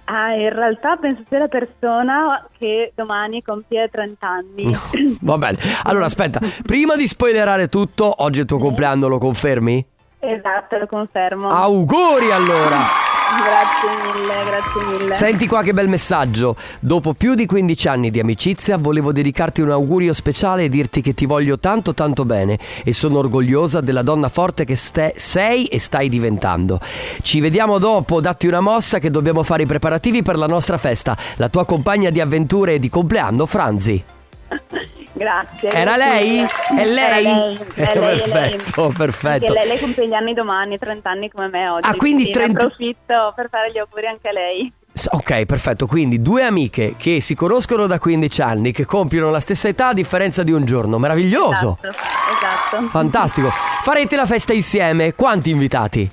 Ah, 0.05 0.34
in 0.34 0.50
realtà 0.50 0.96
penso 0.96 1.22
sia 1.29 1.38
la 1.38 1.48
persona 1.48 2.43
che 2.58 2.91
domani 2.96 3.43
compie 3.43 3.88
30 3.91 4.27
anni. 4.27 4.75
Va 5.22 5.38
bene. 5.38 5.60
Allora 5.84 6.05
aspetta, 6.05 6.39
prima 6.65 6.96
di 6.96 7.05
spoilerare 7.08 7.67
tutto, 7.69 8.12
oggi 8.24 8.39
è 8.39 8.41
il 8.41 8.48
tuo 8.48 8.58
compleanno, 8.58 9.08
lo 9.08 9.19
confermi? 9.19 9.86
Esatto, 10.20 10.78
lo 10.78 10.88
confermo. 10.88 11.48
Auguri 11.48 12.32
allora! 12.32 13.08
Grazie 13.30 14.12
mille, 14.12 14.44
grazie 14.44 14.98
mille. 14.98 15.14
Senti 15.14 15.48
qua 15.48 15.62
che 15.62 15.72
bel 15.72 15.88
messaggio. 15.88 16.56
Dopo 16.80 17.14
più 17.14 17.36
di 17.36 17.46
15 17.46 17.88
anni 17.88 18.10
di 18.10 18.20
amicizia 18.20 18.78
volevo 18.78 19.12
dedicarti 19.12 19.62
un 19.62 19.70
augurio 19.70 20.14
speciale 20.14 20.64
e 20.64 20.70
dirti 20.70 21.02
che 21.02 21.14
ti 21.14 21.28
voglio 21.28 21.60
tanto 21.60 21.94
tanto 21.94 22.26
bene 22.26 22.58
e 22.84 22.92
sono 22.92 23.20
orgogliosa 23.20 23.82
della 23.82 24.02
donna 24.02 24.30
forte 24.30 24.66
che 24.66 24.76
ste- 24.76 25.14
sei 25.16 25.66
e 25.66 25.78
stai 25.78 26.10
diventando. 26.10 26.80
Ci 27.22 27.40
vediamo 27.40 27.78
dopo, 27.78 28.20
datti 28.20 28.48
una 28.48 28.62
mossa 28.62 28.98
che 28.98 29.12
dobbiamo 29.12 29.44
fare 29.44 29.64
i 29.64 29.68
preparativi 29.68 30.24
per 30.24 30.36
la 30.36 30.48
nostra 30.48 30.80
festa. 30.80 31.16
La 31.36 31.50
tua 31.50 31.66
compagna 31.66 32.10
di 32.10 32.20
avventure 32.20 32.74
e 32.74 32.80
di 32.80 32.90
compleanno, 32.90 33.46
Franzi. 33.46 34.04
Grazie. 35.20 35.70
Era 35.72 35.98
lei? 35.98 36.46
È 36.78 36.86
lei? 36.86 36.96
Era 36.96 37.20
lei, 37.20 37.60
è 37.74 37.98
lei, 37.98 38.20
è 38.20 38.28
lei. 38.28 38.56
Perfetto, 38.56 38.94
perfetto. 38.96 39.46
Anche 39.48 39.60
lei, 39.60 39.68
lei 39.68 39.80
compie 39.80 40.08
gli 40.08 40.14
anni 40.14 40.34
domani, 40.34 40.78
30 40.78 41.10
anni 41.10 41.30
come 41.30 41.50
me 41.50 41.68
oggi. 41.68 41.90
Ah, 41.90 41.96
quindi 41.96 42.30
30 42.30 42.48
ne 42.48 42.64
approfitto 42.64 43.34
per 43.36 43.50
fare 43.50 43.70
gli 43.70 43.78
auguri 43.78 44.08
anche 44.08 44.30
a 44.30 44.32
lei. 44.32 44.72
Ok, 45.12 45.46
perfetto. 45.46 45.88
Quindi 45.88 46.22
due 46.22 46.44
amiche 46.44 46.96
che 46.98 47.20
si 47.20 47.36
conoscono 47.36 47.86
da 47.86 48.00
15 48.00 48.42
anni, 48.42 48.72
che 48.72 48.86
compiono 48.86 49.30
la 49.30 49.42
stessa 49.42 49.68
età 49.68 49.88
a 49.88 49.94
differenza 49.94 50.42
di 50.44 50.54
un 50.54 50.64
giorno. 50.64 50.98
Meraviglioso! 50.98 51.78
Esatto. 51.82 52.78
esatto. 52.78 52.88
Fantastico. 52.90 53.50
Farete 53.82 54.16
la 54.16 54.26
festa 54.26 54.54
insieme. 54.54 55.16
Quanti 55.16 55.50
invitati? 55.50 56.10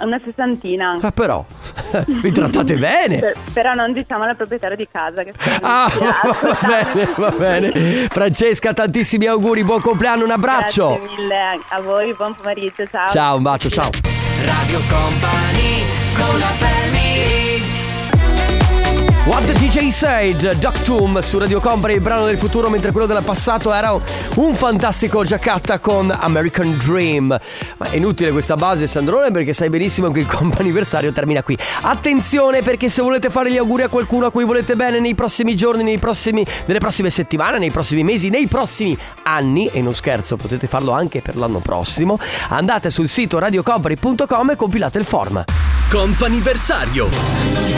Una 0.00 0.20
sessantina. 0.24 0.96
Ah, 1.00 1.10
però, 1.10 1.44
vi 2.06 2.30
trattate 2.32 2.76
bene. 2.76 3.18
Per- 3.18 3.36
però 3.52 3.74
non 3.74 3.92
diciamo 3.92 4.22
al 4.24 4.36
proprietario 4.36 4.76
di 4.76 4.88
casa 4.90 5.22
che 5.24 5.32
Ah, 5.60 5.90
va 5.90 6.58
bene, 6.66 7.08
va 7.16 7.30
bene. 7.30 7.70
Francesca, 8.08 8.72
tantissimi 8.72 9.26
auguri, 9.26 9.64
buon 9.64 9.80
compleanno, 9.80 10.24
un 10.24 10.30
abbraccio. 10.30 10.98
Grazie 11.00 11.16
mille 11.16 11.60
a 11.68 11.80
voi, 11.80 12.14
buon 12.14 12.34
pomeriggio, 12.34 12.86
ciao. 12.90 13.10
Ciao, 13.10 13.36
un 13.36 13.42
bacio, 13.42 13.68
ciao. 13.68 13.90
Radio 14.44 14.78
Company 14.88 15.82
con 16.16 16.38
la 16.38 16.46
family 16.46 17.47
What 19.24 19.44
the 19.44 19.52
DJ 19.52 19.90
said, 19.90 20.54
Duck 20.58 20.82
Tomb 20.82 21.18
su 21.20 21.38
Radio 21.38 21.60
Company, 21.60 21.94
il 21.94 22.00
brano 22.00 22.24
del 22.24 22.38
futuro, 22.38 22.70
mentre 22.70 22.92
quello 22.92 23.06
del 23.06 23.22
passato 23.22 23.72
era 23.74 23.92
un 24.36 24.54
fantastico 24.54 25.22
giaccatta 25.22 25.78
con 25.78 26.10
American 26.10 26.78
Dream. 26.78 27.38
Ma 27.76 27.90
è 27.90 27.96
inutile 27.96 28.30
questa 28.30 28.56
base, 28.56 28.86
Sandrone, 28.86 29.30
perché 29.30 29.52
sai 29.52 29.68
benissimo 29.68 30.10
che 30.10 30.20
il 30.20 30.26
comp'anniversario 30.32 31.12
termina 31.12 31.42
qui. 31.42 31.58
Attenzione, 31.82 32.62
perché 32.62 32.88
se 32.88 33.02
volete 33.02 33.28
fare 33.28 33.50
gli 33.50 33.58
auguri 33.58 33.82
a 33.82 33.88
qualcuno 33.88 34.26
a 34.26 34.30
cui 34.30 34.44
volete 34.44 34.76
bene 34.76 34.98
nei 34.98 35.14
prossimi 35.14 35.54
giorni, 35.54 35.82
nei 35.82 35.98
prossimi, 35.98 36.44
nelle 36.64 36.78
prossime 36.78 37.10
settimane, 37.10 37.58
nei 37.58 37.70
prossimi 37.70 38.02
mesi, 38.02 38.30
nei 38.30 38.46
prossimi 38.48 38.96
anni, 39.24 39.66
e 39.66 39.82
non 39.82 39.94
scherzo, 39.94 40.36
potete 40.36 40.66
farlo 40.66 40.92
anche 40.92 41.20
per 41.20 41.36
l'anno 41.36 41.58
prossimo, 41.58 42.18
andate 42.48 42.90
sul 42.90 43.08
sito 43.08 43.38
radiocompany.com 43.38 44.50
e 44.50 44.56
compilate 44.56 44.98
il 44.98 45.04
form. 45.04 45.44
Comp'anniversario. 45.90 47.77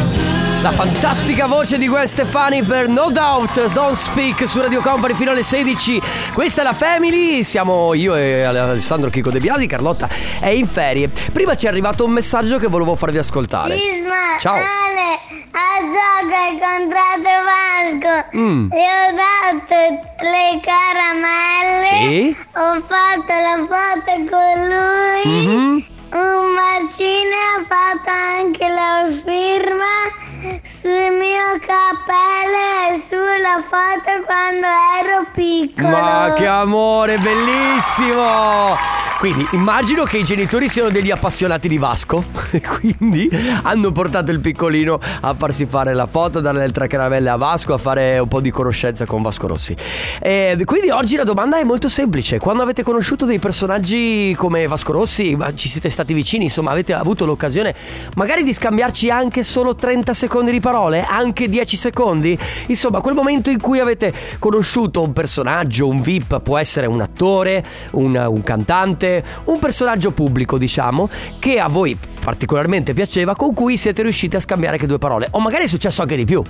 La 0.62 0.72
fantastica 0.72 1.46
voce 1.46 1.78
di 1.78 1.88
Gwen 1.88 2.06
Stefani 2.06 2.62
per 2.62 2.86
No 2.86 3.08
Doubt 3.10 3.72
Don't 3.72 3.94
Speak 3.96 4.46
su 4.46 4.60
Radio 4.60 4.82
Company 4.82 5.14
fino 5.14 5.30
alle 5.30 5.42
16 5.42 6.02
Questa 6.34 6.60
è 6.60 6.64
la 6.64 6.74
Family 6.74 7.42
Siamo 7.42 7.94
io 7.94 8.14
e 8.14 8.42
Alessandro 8.42 9.08
Chico 9.08 9.30
De 9.30 9.38
Biasi 9.38 9.66
Carlotta 9.66 10.06
è 10.38 10.48
in 10.48 10.66
ferie 10.66 11.08
Prima 11.32 11.54
ci 11.54 11.64
è 11.64 11.70
arrivato 11.70 12.04
un 12.04 12.10
messaggio 12.10 12.58
che 12.58 12.66
volevo 12.66 12.94
farvi 12.94 13.16
ascoltare 13.16 13.74
Sisma, 13.74 14.38
Ciao. 14.38 14.54
Ale, 14.54 15.18
a 15.50 15.80
gioco 15.80 16.34
hai 16.34 16.52
incontrato 16.52 17.30
Vasco 17.46 18.36
Mm. 18.36 18.68
Gli 18.68 18.74
ho 18.74 19.12
dato 19.16 19.74
le 20.20 20.60
caramelle 20.60 21.88
Sì? 22.06 22.36
Ho 22.54 22.82
fatto 22.86 23.32
la 23.32 23.56
foto 23.56 24.12
con 24.28 24.68
lui 24.68 25.46
Mhm. 25.46 25.84
Un 26.12 26.54
bacino 26.54 27.36
ho 27.56 27.64
fatto 27.66 28.10
anche 28.10 28.66
la 28.66 29.06
firma 29.24 30.58
sul 30.62 30.90
mio 30.90 31.58
cappello 31.60 32.90
e 32.90 32.96
sulla 32.96 33.62
foto 33.62 34.24
quando 34.24 34.66
ero 34.98 35.26
piccolo 35.32 35.88
Ma 35.88 36.34
che 36.36 36.46
amore, 36.46 37.18
bellissimo! 37.18 38.76
Quindi 39.20 39.46
immagino 39.52 40.04
che 40.04 40.16
i 40.16 40.24
genitori 40.24 40.66
siano 40.70 40.88
degli 40.88 41.10
appassionati 41.10 41.68
di 41.68 41.76
Vasco 41.76 42.24
quindi 42.80 43.28
hanno 43.64 43.92
portato 43.92 44.30
il 44.30 44.40
piccolino 44.40 44.98
a 45.20 45.34
farsi 45.34 45.66
fare 45.66 45.92
la 45.92 46.06
foto, 46.06 46.38
a 46.38 46.40
dare 46.40 46.58
le 46.58 46.72
tre 46.72 46.88
caramelle 46.88 47.28
a 47.28 47.36
Vasco, 47.36 47.74
a 47.74 47.78
fare 47.78 48.18
un 48.18 48.28
po' 48.28 48.40
di 48.40 48.50
conoscenza 48.50 49.04
con 49.04 49.20
Vasco 49.20 49.46
Rossi. 49.46 49.76
E 50.20 50.62
quindi 50.64 50.88
oggi 50.88 51.16
la 51.16 51.24
domanda 51.24 51.58
è 51.58 51.64
molto 51.64 51.90
semplice. 51.90 52.38
Quando 52.38 52.62
avete 52.62 52.82
conosciuto 52.82 53.26
dei 53.26 53.38
personaggi 53.38 54.34
come 54.38 54.66
Vasco 54.66 54.92
Rossi, 54.92 55.36
ma 55.36 55.54
ci 55.54 55.68
siete 55.68 55.90
stati 55.90 56.00
vicini, 56.04 56.45
insomma 56.45 56.71
avete 56.71 56.92
avuto 56.92 57.25
l'occasione 57.25 57.75
magari 58.16 58.42
di 58.42 58.52
scambiarci 58.52 59.11
anche 59.11 59.42
solo 59.42 59.75
30 59.75 60.14
secondi 60.14 60.50
di 60.50 60.61
parole, 60.61 61.04
anche 61.04 61.49
10 61.49 61.76
secondi? 61.76 62.38
Insomma, 62.66 63.00
quel 63.00 63.14
momento 63.14 63.50
in 63.50 63.61
cui 63.61 63.78
avete 63.78 64.12
conosciuto 64.38 65.02
un 65.02 65.12
personaggio, 65.12 65.88
un 65.88 66.00
VIP, 66.00 66.40
può 66.40 66.59
essere 66.59 66.87
un 66.87 67.00
attore, 67.00 67.64
un, 67.92 68.14
un 68.14 68.42
cantante, 68.42 69.25
un 69.45 69.59
personaggio 69.59 70.11
pubblico, 70.11 70.59
diciamo, 70.59 71.09
che 71.38 71.59
a 71.59 71.69
voi 71.69 71.97
particolarmente 72.21 72.92
piaceva, 72.92 73.35
con 73.35 73.54
cui 73.54 73.76
siete 73.76 74.02
riusciti 74.02 74.37
a 74.37 74.40
scambiare 74.40 74.75
anche 74.75 74.87
due 74.87 74.99
parole. 74.99 75.28
O 75.33 75.40
magari 75.40 75.64
è 75.64 75.69
successo 75.69 76.02
anche 76.02 76.16
di 76.16 76.25
più. 76.25 76.42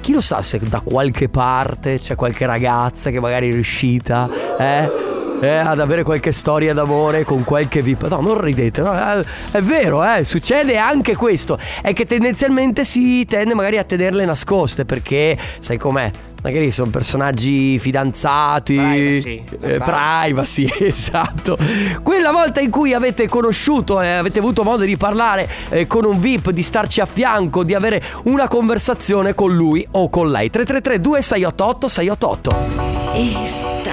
Chi 0.00 0.12
lo 0.12 0.20
sa 0.20 0.42
se 0.42 0.58
da 0.62 0.80
qualche 0.80 1.28
parte 1.28 1.98
c'è 1.98 2.14
qualche 2.14 2.44
ragazza 2.44 3.10
che 3.10 3.20
magari 3.20 3.48
è 3.48 3.52
riuscita, 3.52 4.28
eh? 4.58 5.20
Eh, 5.42 5.48
ad 5.48 5.80
avere 5.80 6.04
qualche 6.04 6.30
storia 6.30 6.72
d'amore 6.72 7.24
con 7.24 7.42
qualche 7.42 7.82
VIP. 7.82 8.06
No, 8.08 8.20
non 8.20 8.40
ridete, 8.40 8.80
no, 8.80 8.92
eh, 8.92 9.24
è 9.50 9.60
vero, 9.60 10.04
eh, 10.04 10.22
succede 10.22 10.76
anche 10.76 11.16
questo. 11.16 11.58
È 11.82 11.92
che 11.92 12.06
tendenzialmente 12.06 12.84
si 12.84 13.24
tende 13.24 13.54
magari 13.54 13.78
a 13.78 13.84
tenerle 13.84 14.24
nascoste 14.24 14.84
perché, 14.84 15.36
sai 15.58 15.78
com'è? 15.78 16.10
Magari 16.42 16.72
sono 16.72 16.90
personaggi 16.90 17.78
fidanzati, 17.78 18.74
Privacy. 18.74 19.44
eh, 19.60 19.78
privacy, 19.78 20.68
esatto. 20.80 21.56
Quella 22.02 22.32
volta 22.32 22.60
in 22.60 22.70
cui 22.70 22.92
avete 22.92 23.28
conosciuto 23.28 24.00
e 24.00 24.08
avete 24.08 24.40
avuto 24.40 24.64
modo 24.64 24.84
di 24.84 24.96
parlare 24.96 25.48
eh, 25.70 25.86
con 25.86 26.04
un 26.04 26.18
VIP, 26.18 26.50
di 26.50 26.62
starci 26.62 27.00
a 27.00 27.06
fianco, 27.06 27.62
di 27.62 27.74
avere 27.74 28.02
una 28.24 28.48
conversazione 28.48 29.34
con 29.34 29.54
lui 29.54 29.86
o 29.92 30.08
con 30.08 30.30
lei. 30.32 30.50
333 30.50 31.00
2688 31.00 31.88
688. 31.88 33.91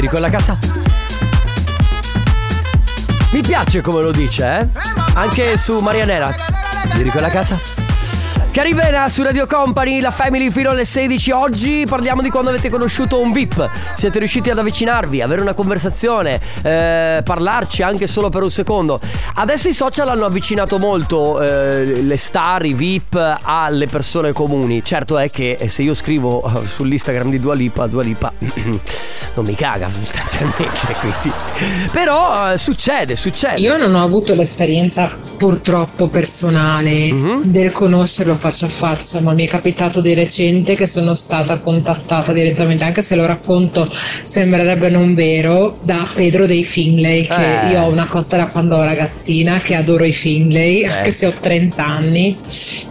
Di 0.00 0.08
quella 0.08 0.28
casa? 0.28 0.58
Mi 3.30 3.40
piace 3.42 3.80
come 3.80 4.02
lo 4.02 4.10
dice, 4.10 4.58
eh? 4.58 4.68
Anche 5.14 5.56
su 5.56 5.78
Marianela. 5.78 6.34
Di 6.96 7.08
quella 7.10 7.28
casa? 7.28 7.83
Caribena 8.54 9.08
su 9.08 9.24
Radio 9.24 9.48
Company, 9.48 9.98
la 10.00 10.12
Family 10.12 10.48
fino 10.48 10.70
alle 10.70 10.84
16. 10.84 11.32
Oggi 11.32 11.84
parliamo 11.88 12.22
di 12.22 12.30
quando 12.30 12.50
avete 12.50 12.70
conosciuto 12.70 13.18
un 13.20 13.32
VIP. 13.32 13.68
Siete 13.94 14.20
riusciti 14.20 14.48
ad 14.48 14.58
avvicinarvi, 14.58 15.20
avere 15.20 15.40
una 15.40 15.54
conversazione, 15.54 16.40
eh, 16.62 17.20
parlarci 17.24 17.82
anche 17.82 18.06
solo 18.06 18.28
per 18.28 18.44
un 18.44 18.52
secondo. 18.52 19.00
Adesso 19.34 19.66
i 19.68 19.72
social 19.72 20.08
hanno 20.08 20.24
avvicinato 20.26 20.78
molto 20.78 21.42
eh, 21.42 22.00
le 22.00 22.16
star, 22.16 22.64
i 22.64 22.74
VIP 22.74 23.38
alle 23.42 23.88
persone 23.88 24.32
comuni. 24.32 24.84
Certo 24.84 25.18
è 25.18 25.30
che 25.30 25.58
se 25.66 25.82
io 25.82 25.92
scrivo 25.94 26.44
eh, 26.44 26.64
sull'Instagram 26.68 27.30
di 27.30 27.40
Dua 27.40 27.54
Lipa, 27.56 27.88
Dua 27.88 28.04
Lipa 28.04 28.32
non 29.34 29.44
mi 29.44 29.56
caga 29.56 29.88
sostanzialmente. 29.92 30.94
Quindi. 31.00 31.32
Però 31.90 32.52
eh, 32.52 32.58
succede, 32.58 33.16
succede. 33.16 33.58
Io 33.58 33.76
non 33.76 33.96
ho 33.96 34.04
avuto 34.04 34.32
l'esperienza 34.36 35.10
purtroppo 35.36 36.06
personale 36.06 37.10
Mhm. 37.12 37.42
del 37.46 37.72
conoscerlo 37.72 38.36
faccia 38.44 38.66
a 38.66 38.68
faccia, 38.68 39.20
ma 39.20 39.32
mi 39.32 39.46
è 39.46 39.48
capitato 39.48 40.02
di 40.02 40.12
recente 40.12 40.74
che 40.74 40.86
sono 40.86 41.14
stata 41.14 41.56
contattata 41.60 42.30
direttamente, 42.30 42.84
anche 42.84 43.00
se 43.00 43.16
lo 43.16 43.24
racconto 43.24 43.88
sembrerebbe 43.90 44.90
non 44.90 45.14
vero, 45.14 45.78
da 45.80 46.06
Pedro 46.14 46.44
dei 46.44 46.62
Finlay, 46.62 47.26
che 47.26 47.68
Eh. 47.68 47.70
io 47.70 47.82
ho 47.84 47.88
una 47.88 48.04
cotta 48.04 48.36
da 48.36 48.48
quando 48.48 48.74
ero 48.74 48.84
ragazzina, 48.84 49.60
che 49.60 49.74
adoro 49.74 50.04
i 50.04 50.12
Finlay, 50.12 50.84
anche 50.84 51.10
se 51.10 51.24
ho 51.26 51.32
30 51.40 51.82
anni, 51.82 52.36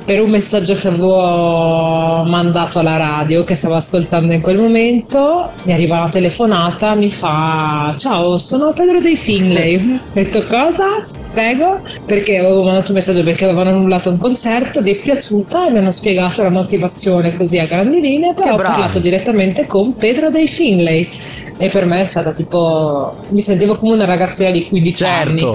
per 0.03 0.21
un 0.21 0.31
messaggio 0.31 0.73
che 0.73 0.87
avevo 0.87 2.23
mandato 2.23 2.79
alla 2.79 2.97
radio, 2.97 3.43
che 3.43 3.53
stavo 3.53 3.75
ascoltando 3.75 4.33
in 4.33 4.41
quel 4.41 4.57
momento, 4.57 5.51
mi 5.65 5.73
arriva 5.73 5.97
una 5.99 6.09
telefonata, 6.09 6.95
mi 6.95 7.11
fa 7.11 7.93
ciao, 7.95 8.37
sono 8.37 8.73
Pedro 8.73 8.99
dei 8.99 9.15
Finlay. 9.15 9.75
Ho 9.93 9.99
detto 10.13 10.43
cosa? 10.47 11.21
Prego, 11.33 11.81
perché 12.05 12.37
avevo 12.37 12.63
mandato 12.63 12.89
un 12.91 12.97
messaggio 12.97 13.23
perché 13.23 13.45
avevano 13.45 13.71
annullato 13.71 14.11
un 14.11 14.19
concerto, 14.19 14.81
dispiaciuta 14.81 15.67
e 15.67 15.71
mi 15.71 15.79
hanno 15.79 15.91
spiegato 15.91 16.43
la 16.43 16.49
motivazione 16.49 17.35
così 17.35 17.57
a 17.57 17.65
grandi 17.65 17.99
linee, 17.99 18.35
Che 18.35 18.49
ho 18.51 18.55
parlato 18.55 18.99
direttamente 18.99 19.65
con 19.65 19.95
Pedro 19.95 20.29
dei 20.29 20.47
Finlay 20.47 21.09
e 21.57 21.69
per 21.69 21.85
me 21.85 22.01
è 22.01 22.05
stata 22.05 22.31
tipo 22.33 23.15
mi 23.29 23.41
sentivo 23.41 23.75
come 23.77 23.93
una 23.93 24.05
ragazzina 24.05 24.51
di 24.51 24.67
15 24.67 25.03
anni. 25.05 25.53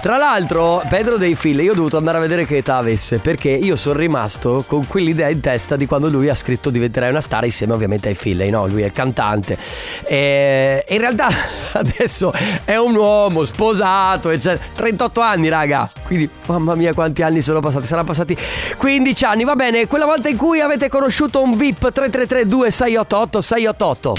Tra 0.00 0.16
l'altro, 0.16 0.82
Pedro 0.88 1.16
dei 1.16 1.34
Figli, 1.34 1.62
io 1.62 1.72
ho 1.72 1.74
dovuto 1.74 1.96
andare 1.96 2.18
a 2.18 2.20
vedere 2.20 2.46
che 2.46 2.58
età 2.58 2.76
avesse 2.76 3.18
perché 3.18 3.50
io 3.50 3.76
sono 3.76 3.98
rimasto 3.98 4.64
con 4.66 4.86
quell'idea 4.86 5.28
in 5.28 5.40
testa 5.40 5.76
di 5.76 5.86
quando 5.86 6.08
lui 6.08 6.28
ha 6.28 6.34
scritto 6.34 6.70
diventerai 6.70 7.10
una 7.10 7.20
star 7.20 7.44
insieme 7.44 7.74
ovviamente 7.74 8.08
ai 8.08 8.14
Figli, 8.14 8.48
no? 8.48 8.66
Lui 8.66 8.82
è 8.82 8.86
il 8.86 8.92
cantante. 8.92 9.58
E 10.04 10.84
in 10.88 10.98
realtà 10.98 11.28
adesso 11.74 12.32
è 12.64 12.76
un 12.76 12.94
uomo 12.94 13.44
sposato, 13.44 14.30
eccetera. 14.30 14.64
38 14.74 15.20
anni, 15.20 15.48
raga. 15.48 15.90
Quindi, 16.04 16.28
mamma 16.46 16.74
mia, 16.74 16.94
quanti 16.94 17.22
anni 17.22 17.42
sono 17.42 17.60
passati? 17.60 17.86
Saranno 17.86 18.06
passati 18.06 18.36
15 18.76 19.24
anni, 19.24 19.44
va 19.44 19.54
bene. 19.54 19.86
Quella 19.86 20.06
volta 20.06 20.28
in 20.28 20.36
cui 20.36 20.60
avete 20.60 20.88
conosciuto 20.88 21.42
un 21.42 21.56
VIP 21.56 21.92
333 21.92 22.46
2688 22.46 23.40
688. 23.40 24.14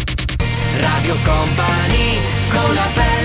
Radio 0.79 1.15
Company 1.24 2.20
con 2.50 2.74
la 2.74 2.82
family 2.94 3.19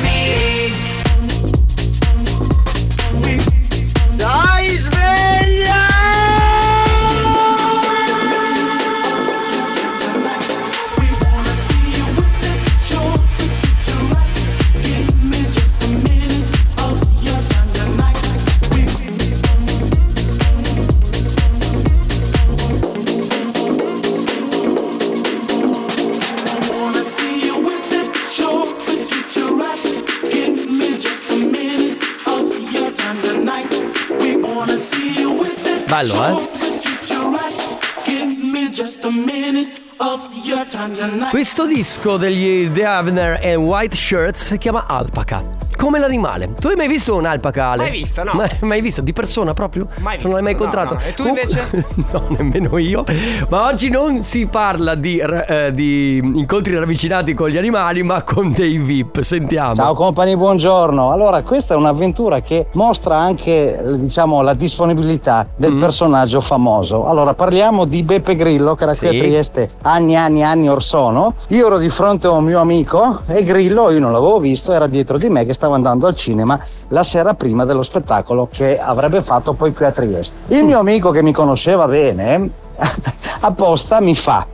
Questo 41.30 41.66
disco 41.66 42.16
degli 42.16 42.70
The 42.70 42.84
Avener 42.84 43.38
e 43.40 43.54
White 43.54 43.96
Shirts 43.96 44.46
si 44.48 44.58
chiama 44.58 44.84
Alpaca. 44.86 45.53
Come 45.84 45.98
l'animale. 45.98 46.50
Tu 46.58 46.68
hai 46.68 46.76
mai 46.76 46.88
visto 46.88 47.14
un'alpaca? 47.14 47.66
Ale? 47.66 47.82
Mai 47.82 47.90
vista, 47.90 48.22
no. 48.22 48.30
Mai, 48.32 48.48
mai 48.62 48.80
visto? 48.80 49.02
Di 49.02 49.12
persona 49.12 49.52
proprio? 49.52 49.86
Mai 50.00 50.16
Non 50.22 50.32
l'hai 50.32 50.40
mai 50.42 50.54
visto, 50.54 50.70
no, 50.74 50.80
incontrato? 50.80 50.94
no. 50.94 51.00
E 51.00 51.12
tu 51.12 51.22
Comunque- 51.24 51.84
no, 52.10 52.36
nemmeno 52.38 52.78
io. 52.78 53.04
Ma 53.50 53.66
oggi 53.66 53.90
non 53.90 54.22
si 54.22 54.46
parla 54.46 54.94
di, 54.94 55.18
eh, 55.18 55.70
di 55.74 56.16
incontri 56.16 56.74
ravvicinati 56.78 57.34
con 57.34 57.50
gli 57.50 57.58
animali, 57.58 58.02
ma 58.02 58.22
con 58.22 58.50
dei 58.52 58.78
VIP. 58.78 59.20
Sentiamo. 59.20 59.74
Ciao 59.74 59.92
compagni, 59.94 60.34
buongiorno. 60.38 61.10
Allora, 61.10 61.42
questa 61.42 61.74
è 61.74 61.76
un'avventura 61.76 62.40
che 62.40 62.68
mostra 62.72 63.18
anche, 63.18 63.78
diciamo, 63.98 64.40
la 64.40 64.54
disponibilità 64.54 65.46
del 65.54 65.72
Mm. 65.72 65.80
personaggio 65.80 66.40
famoso. 66.40 67.04
Allora, 67.06 67.34
parliamo 67.34 67.84
di 67.84 68.02
Beppe 68.02 68.36
Grillo, 68.36 68.74
che 68.74 68.84
era 68.84 68.96
qui 68.96 69.08
Sì. 69.10 69.18
a 69.18 69.22
Trieste 69.22 69.70
anni, 69.82 70.16
anni, 70.16 70.42
anni 70.42 70.66
or 70.66 70.82
sono. 70.82 71.34
Io 71.48 71.66
ero 71.66 71.76
di 71.76 71.90
fronte 71.90 72.26
a 72.26 72.30
un 72.30 72.44
mio 72.44 72.58
amico 72.60 73.20
e 73.26 73.42
Grillo, 73.44 73.90
io 73.90 74.00
non 74.00 74.12
l'avevo 74.12 74.38
visto, 74.38 74.72
era 74.72 74.86
dietro 74.86 75.18
di 75.18 75.28
me 75.28 75.44
che 75.44 75.52
stava 75.52 75.72
andando 75.74 76.06
al 76.06 76.14
cinema 76.14 76.58
la 76.88 77.02
sera 77.02 77.34
prima 77.34 77.64
dello 77.64 77.82
spettacolo 77.82 78.48
che 78.50 78.78
avrebbe 78.78 79.22
fatto 79.22 79.52
poi 79.52 79.72
qui 79.72 79.84
a 79.84 79.92
Trieste. 79.92 80.54
Il 80.54 80.64
mio 80.64 80.78
amico 80.78 81.10
che 81.10 81.22
mi 81.22 81.32
conosceva 81.32 81.86
bene, 81.86 82.50
apposta 83.40 84.00
mi 84.00 84.14
fa, 84.14 84.46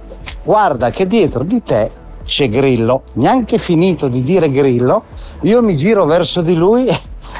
guarda 0.43 0.91
che 0.91 1.07
dietro 1.07 1.45
di 1.45 1.63
te 1.63 1.91
c'è 2.25 2.49
Grillo, 2.49 3.03
neanche 3.15 3.59
finito 3.59 4.09
di 4.09 4.23
dire 4.23 4.51
Grillo, 4.51 5.05
io 5.41 5.63
mi 5.63 5.77
giro 5.77 6.05
verso 6.05 6.43
di 6.43 6.55
lui 6.55 6.89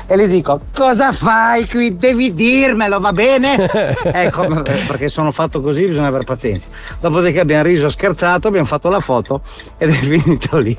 e 0.07 0.17
gli 0.19 0.27
dico 0.27 0.61
cosa 0.75 1.13
fai 1.13 1.67
qui? 1.69 1.97
Devi 1.97 2.35
dirmelo, 2.35 3.01
va 3.01 3.13
bene? 3.13 3.69
ecco, 4.05 4.47
perché 4.63 5.09
sono 5.09 5.31
fatto 5.33 5.61
così, 5.61 5.87
bisogna 5.87 6.09
avere 6.09 6.25
pazienza. 6.25 6.69
Dopodiché 7.01 7.41
abbiamo 7.41 7.63
riso, 7.63 7.89
scherzato, 7.91 8.49
abbiamo 8.49 8.67
fatto 8.67 8.89
la 8.89 9.01
foto 9.01 9.41
ed 9.79 9.91
è 9.91 9.93
finito 10.21 10.59
lì. 10.59 10.77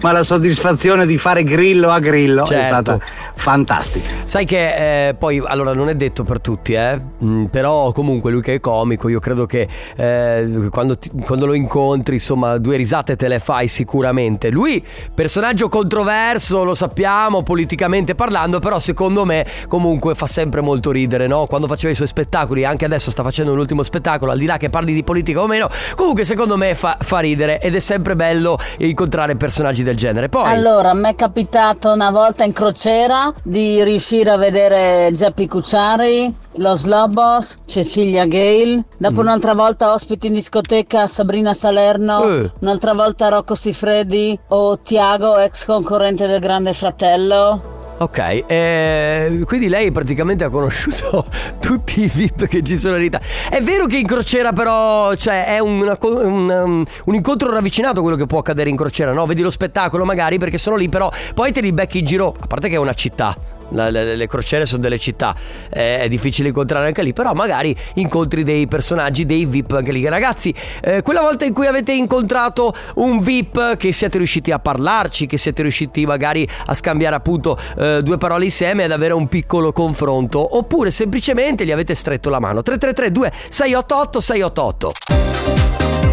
Ma 0.00 0.12
la 0.12 0.22
soddisfazione 0.22 1.06
di 1.06 1.18
fare 1.18 1.44
Grillo 1.44 1.90
a 1.90 1.98
Grillo 1.98 2.42
è 2.44 2.46
Certo. 2.46 2.82
stata 2.82 2.98
fantastica. 3.34 4.08
Sai 4.24 4.44
che 4.44 5.08
eh, 5.08 5.14
poi, 5.14 5.42
allora 5.44 5.72
non 5.72 5.88
è 5.88 5.94
detto 5.94 6.22
per 6.22 6.40
tutti, 6.40 6.72
eh? 6.74 6.96
Mm, 7.24 7.46
però 7.46 7.92
comunque 7.92 8.30
lui 8.30 8.40
che 8.42 8.54
è 8.54 8.60
comico, 8.60 9.08
io 9.08 9.20
credo 9.20 9.46
che 9.46 9.66
eh, 9.96 10.68
quando, 10.70 10.98
ti- 10.98 11.10
quando 11.24 11.46
lo 11.46 11.54
incontri, 11.54 12.14
insomma, 12.14 12.58
due 12.58 12.76
risate 12.76 13.16
te 13.16 13.28
le 13.28 13.38
fai 13.38 13.68
sicuramente. 13.68 14.50
Lui, 14.50 14.84
personaggio 15.14 15.68
controverso, 15.68 16.64
lo 16.64 16.74
sappiamo, 16.74 17.42
politicamente 17.42 18.14
parlando, 18.14 18.40
però 18.60 18.78
secondo 18.78 19.24
me 19.24 19.46
comunque 19.68 20.14
fa 20.14 20.26
sempre 20.26 20.60
molto 20.60 20.90
ridere, 20.90 21.26
no? 21.26 21.46
Quando 21.46 21.66
faceva 21.66 21.92
i 21.92 21.96
suoi 21.96 22.08
spettacoli, 22.08 22.64
anche 22.64 22.84
adesso 22.84 23.10
sta 23.10 23.22
facendo 23.22 23.52
un 23.52 23.58
ultimo 23.58 23.82
spettacolo, 23.82 24.32
al 24.32 24.38
di 24.38 24.46
là 24.46 24.56
che 24.56 24.70
parli 24.70 24.92
di 24.92 25.04
politica 25.04 25.40
o 25.40 25.46
meno, 25.46 25.68
comunque 25.96 26.24
secondo 26.24 26.56
me 26.56 26.74
fa, 26.74 26.96
fa 27.00 27.18
ridere 27.20 27.60
ed 27.60 27.74
è 27.74 27.80
sempre 27.80 28.16
bello 28.16 28.58
incontrare 28.78 29.36
personaggi 29.36 29.82
del 29.82 29.96
genere. 29.96 30.28
Poi... 30.28 30.50
Allora, 30.50 30.90
a 30.90 30.94
me 30.94 31.10
è 31.10 31.14
capitato 31.14 31.92
una 31.92 32.10
volta 32.10 32.44
in 32.44 32.52
crociera 32.52 33.32
di 33.42 33.82
riuscire 33.84 34.30
a 34.30 34.36
vedere 34.36 35.10
Geppi 35.12 35.46
Cucciari, 35.46 36.34
Los 36.56 36.86
Lobos, 36.86 37.58
Cecilia 37.66 38.26
Gale, 38.26 38.84
dopo 38.98 39.20
un'altra 39.20 39.54
volta 39.54 39.92
ospiti 39.92 40.26
in 40.26 40.34
discoteca 40.34 41.06
Sabrina 41.06 41.54
Salerno, 41.54 42.22
Eh. 42.24 42.50
un'altra 42.60 42.92
volta 42.92 43.28
Rocco 43.28 43.54
Siffredi 43.54 44.38
o 44.48 44.78
Tiago, 44.78 45.38
ex 45.38 45.64
concorrente 45.64 46.26
del 46.26 46.40
Grande 46.40 46.72
Fratello. 46.72 47.71
Ok, 48.02 48.42
eh, 48.48 49.42
quindi 49.44 49.68
lei 49.68 49.92
praticamente 49.92 50.42
ha 50.42 50.48
conosciuto 50.48 51.24
tutti 51.60 52.02
i 52.02 52.10
VIP 52.12 52.48
che 52.48 52.60
ci 52.64 52.76
sono 52.76 52.96
in 52.96 53.04
Italia. 53.04 53.24
È 53.48 53.62
vero 53.62 53.86
che 53.86 53.96
in 53.96 54.06
crociera 54.06 54.52
però, 54.52 55.14
cioè 55.14 55.44
è 55.44 55.60
una 55.60 55.96
un, 56.00 56.50
um, 56.50 56.84
un 57.04 57.14
incontro 57.14 57.52
ravvicinato 57.52 58.00
quello 58.00 58.16
che 58.16 58.26
può 58.26 58.40
accadere 58.40 58.70
in 58.70 58.76
crociera, 58.76 59.12
no? 59.12 59.24
Vedi 59.24 59.42
lo 59.42 59.50
spettacolo 59.50 60.04
magari 60.04 60.38
perché 60.38 60.58
sono 60.58 60.74
lì, 60.74 60.88
però 60.88 61.12
poi 61.32 61.52
te 61.52 61.60
li 61.60 61.72
becchi 61.72 62.00
in 62.00 62.04
giro, 62.04 62.34
a 62.40 62.46
parte 62.48 62.68
che 62.68 62.74
è 62.74 62.78
una 62.78 62.94
città. 62.94 63.51
La- 63.72 63.90
le, 63.90 64.16
le 64.16 64.26
crociere 64.26 64.66
sono 64.66 64.82
delle 64.82 64.98
città, 64.98 65.34
eh, 65.70 65.98
è 66.00 66.08
difficile 66.08 66.48
incontrare 66.48 66.86
anche 66.86 67.02
lì, 67.02 67.12
però 67.12 67.32
magari 67.32 67.74
incontri 67.94 68.44
dei 68.44 68.66
personaggi, 68.66 69.26
dei 69.26 69.44
VIP 69.44 69.72
anche 69.72 69.92
lì. 69.92 70.06
Ragazzi, 70.08 70.54
eh, 70.82 71.02
quella 71.02 71.20
volta 71.20 71.44
in 71.44 71.52
cui 71.52 71.66
avete 71.66 71.92
incontrato 71.92 72.74
un 72.96 73.20
VIP 73.20 73.76
che 73.76 73.92
siete 73.92 74.18
riusciti 74.18 74.50
a 74.50 74.58
parlarci, 74.58 75.26
che 75.26 75.38
siete 75.38 75.62
riusciti 75.62 76.06
magari 76.06 76.48
a 76.66 76.74
scambiare 76.74 77.16
appunto 77.16 77.58
eh, 77.78 78.00
due 78.02 78.18
parole 78.18 78.44
insieme 78.44 78.84
ed 78.84 78.92
avere 78.92 79.14
un 79.14 79.28
piccolo 79.28 79.72
confronto, 79.72 80.56
oppure 80.56 80.90
semplicemente 80.90 81.64
gli 81.64 81.72
avete 81.72 81.94
stretto 81.94 82.30
la 82.30 82.38
mano. 82.38 82.62
333 82.62 83.12
2688 83.12 84.20
688 84.20 84.92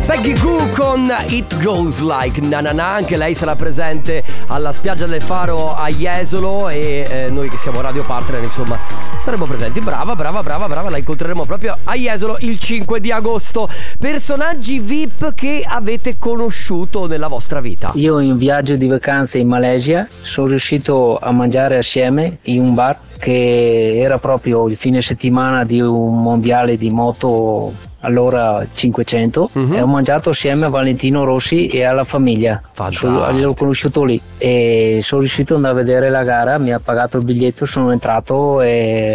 Peggy 0.09 0.33
Goo 0.39 0.57
con 0.75 1.07
It 1.27 1.61
Goes 1.61 1.99
Like 1.99 2.41
Na 2.41 2.61
Na 2.61 2.71
Na, 2.71 2.95
anche 2.95 3.15
lei 3.15 3.35
sarà 3.35 3.55
presente 3.55 4.23
alla 4.47 4.73
spiaggia 4.73 5.05
del 5.05 5.21
Faro 5.21 5.75
a 5.75 5.87
Jesolo 5.89 6.67
e 6.67 7.05
eh, 7.07 7.29
noi 7.29 7.47
che 7.47 7.57
siamo 7.57 7.79
radio 7.79 8.03
partner 8.03 8.41
insomma 8.41 9.08
saremo 9.19 9.45
presenti. 9.45 9.79
Brava, 9.81 10.15
brava, 10.15 10.41
brava, 10.41 10.67
brava, 10.67 10.89
la 10.89 10.97
incontreremo 10.97 11.45
proprio 11.45 11.77
a 11.83 11.95
Jesolo 11.95 12.37
il 12.39 12.57
5 12.57 12.99
di 12.99 13.11
agosto. 13.11 13.69
Personaggi 13.99 14.79
VIP 14.79 15.33
che 15.33 15.63
avete 15.67 16.17
conosciuto 16.17 17.07
nella 17.07 17.27
vostra 17.27 17.59
vita. 17.59 17.91
Io 17.95 18.19
in 18.19 18.37
viaggio 18.37 18.75
di 18.75 18.87
vacanze 18.87 19.39
in 19.39 19.47
Malesia 19.47 20.07
sono 20.21 20.47
riuscito 20.47 21.17
a 21.17 21.31
mangiare 21.31 21.77
assieme 21.77 22.37
in 22.43 22.61
un 22.61 22.73
bar 22.73 22.97
che 23.19 23.97
era 23.97 24.17
proprio 24.17 24.67
il 24.69 24.77
fine 24.77 25.01
settimana 25.01 25.65
di 25.65 25.81
un 25.81 26.19
mondiale 26.19 26.77
di 26.77 26.89
moto 26.89 27.73
allora 28.01 28.65
500 28.73 29.49
e 29.75 29.81
ho 29.81 29.87
mangiato 29.87 30.29
assieme 30.29 30.67
a 30.67 30.69
Valentino 30.69 31.25
Rossi 31.25 31.67
e 31.67 31.83
alla 31.83 32.05
famiglia 32.05 32.61
Sono- 32.91 33.29
l'ho 33.37 33.53
conosciuto 33.53 34.05
lì 34.05 34.21
e 34.37 34.99
sono 35.01 35.19
riuscito 35.19 35.55
ad 35.55 35.65
andare 35.65 35.81
a 35.81 35.83
vedere 35.83 36.09
la 36.09 36.23
gara 36.23 36.57
mi 36.59 36.71
ha 36.71 36.79
pagato 36.79 37.17
il 37.17 37.25
biglietto 37.25 37.65
sono 37.65 37.91
entrato 37.91 38.61
e 38.61 39.08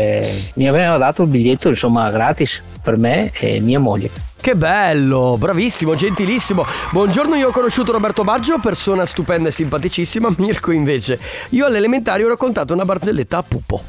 mi 0.55 0.69
aveva 0.69 0.97
dato 0.97 1.23
il 1.23 1.29
biglietto 1.29 1.69
insomma 1.69 2.11
gratis 2.11 2.63
per 2.83 2.97
me 2.99 3.31
e 3.35 3.61
mia 3.61 3.79
moglie 3.81 4.11
Che 4.41 4.55
bello, 4.55 5.37
bravissimo, 5.39 5.95
gentilissimo. 5.95 6.67
Buongiorno, 6.91 7.35
io 7.35 7.49
ho 7.49 7.51
conosciuto 7.51 7.93
Roberto 7.93 8.25
Baggio, 8.25 8.59
persona 8.59 9.07
stupenda 9.07 9.49
e 9.49 9.53
simpaticissima. 9.53 10.35
Mirko 10.37 10.71
invece. 10.71 11.19
Io 11.51 11.65
all'elementare 11.65 12.23
ho 12.25 12.29
raccontato 12.29 12.75
una 12.75 12.85
barzelletta 12.85 13.39
a 13.39 13.43
Pupo. 13.43 13.83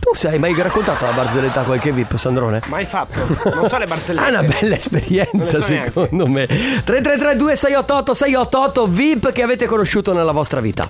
Tu 0.00 0.14
sei 0.14 0.38
mai 0.38 0.54
raccontato 0.56 1.04
la 1.04 1.12
barzelletta 1.12 1.60
a 1.60 1.64
qualche 1.64 1.92
VIP, 1.92 2.16
Sandrone? 2.16 2.62
Mai 2.66 2.84
fatto. 2.86 3.20
Non 3.54 3.66
so 3.68 3.76
le 3.78 3.86
barzellette. 3.86 4.26
Ah, 4.26 4.40
una 4.40 4.42
bella 4.42 4.76
esperienza, 4.76 5.62
so 5.62 5.70
neanche. 5.72 5.92
secondo 5.92 6.26
me. 6.26 6.46
3332 6.46 7.56
688 7.56 8.14
688 8.14 8.86
VIP 8.86 9.30
che 9.32 9.42
avete 9.42 9.66
conosciuto 9.66 10.12
nella 10.14 10.32
vostra 10.32 10.60
vita. 10.60 10.88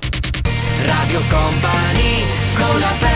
Radio 0.86 1.20
Company 1.28 2.24
con 2.56 2.78
la 2.78 2.86
family 2.86 3.11